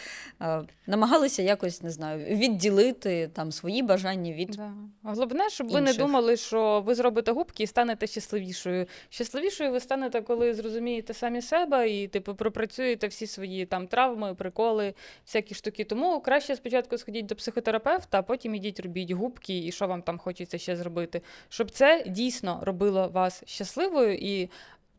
[0.40, 4.72] е, намагалися якось не знаю, відділити там свої бажання від Да.
[5.02, 8.86] Головне, щоб ви не думали, що ви зробите губки і станете щасливішою.
[9.10, 14.94] Щасливішою ви станете, коли зрозумієте самі себе і типу пропрацюєте всі свої там травми, приколи,
[15.26, 15.84] всякі штуки.
[15.84, 20.18] Тому краще спочатку сходіть до психотерапевта, а потім ідіть робіть губки і що вам там
[20.18, 24.50] хочеться ще зробити, щоб це дійсно робило вас щасливою і.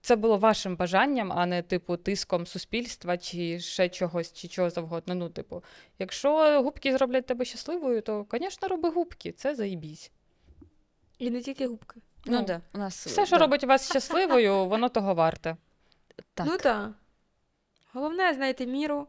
[0.05, 5.15] Це було вашим бажанням, а не типу тиском суспільства чи ще чогось, чи чого завгодно.
[5.15, 5.63] Ну, типу,
[5.99, 10.11] якщо губки зроблять тебе щасливою, то, звісно, роби губки, це заїбісь.
[11.23, 11.99] І не тільки губки.
[12.25, 13.41] ну, Ну, да, у нас Все, що да.
[13.41, 15.57] робить вас щасливою, воно того варте.
[16.33, 16.45] так.
[16.49, 16.89] Ну так.
[17.93, 19.07] Головне, знайти міру.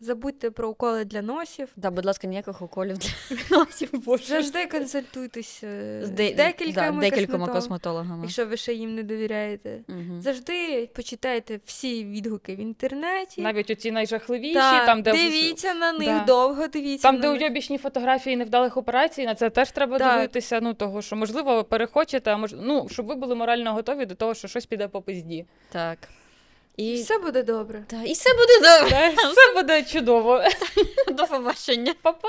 [0.00, 1.68] Забудьте про уколи для носів.
[1.76, 3.08] Да, будь ласка, ніяких уколів для
[3.58, 3.90] носів.
[4.28, 5.66] Завжди консультуйтеся
[6.02, 9.80] З з, де- декількома, да, декількома косметологами, якщо ви ще їм не довіряєте.
[9.88, 10.20] Мгм.
[10.20, 13.40] Завжди почитайте всі відгуки в інтернеті.
[13.40, 16.24] Навіть оці найжахливіші, Та, там, де дивіться на них Да.
[16.26, 17.08] довго, дивіться.
[17.08, 20.14] там, на де уйобічні фотографії невдалих операцій, на це теж треба Так.
[20.16, 20.60] дивитися.
[20.62, 22.54] Ну того, що можливо ви перехочете, а мож...
[22.58, 25.44] ну, щоб ви були морально готові до того, що щось піде по пизді.
[25.72, 25.98] Так.
[26.76, 27.84] І все буде добре.
[27.86, 29.14] та, і все буде добре.
[29.32, 30.44] Все буде чудово.
[31.08, 31.94] До побачення.
[32.02, 32.28] Па-па.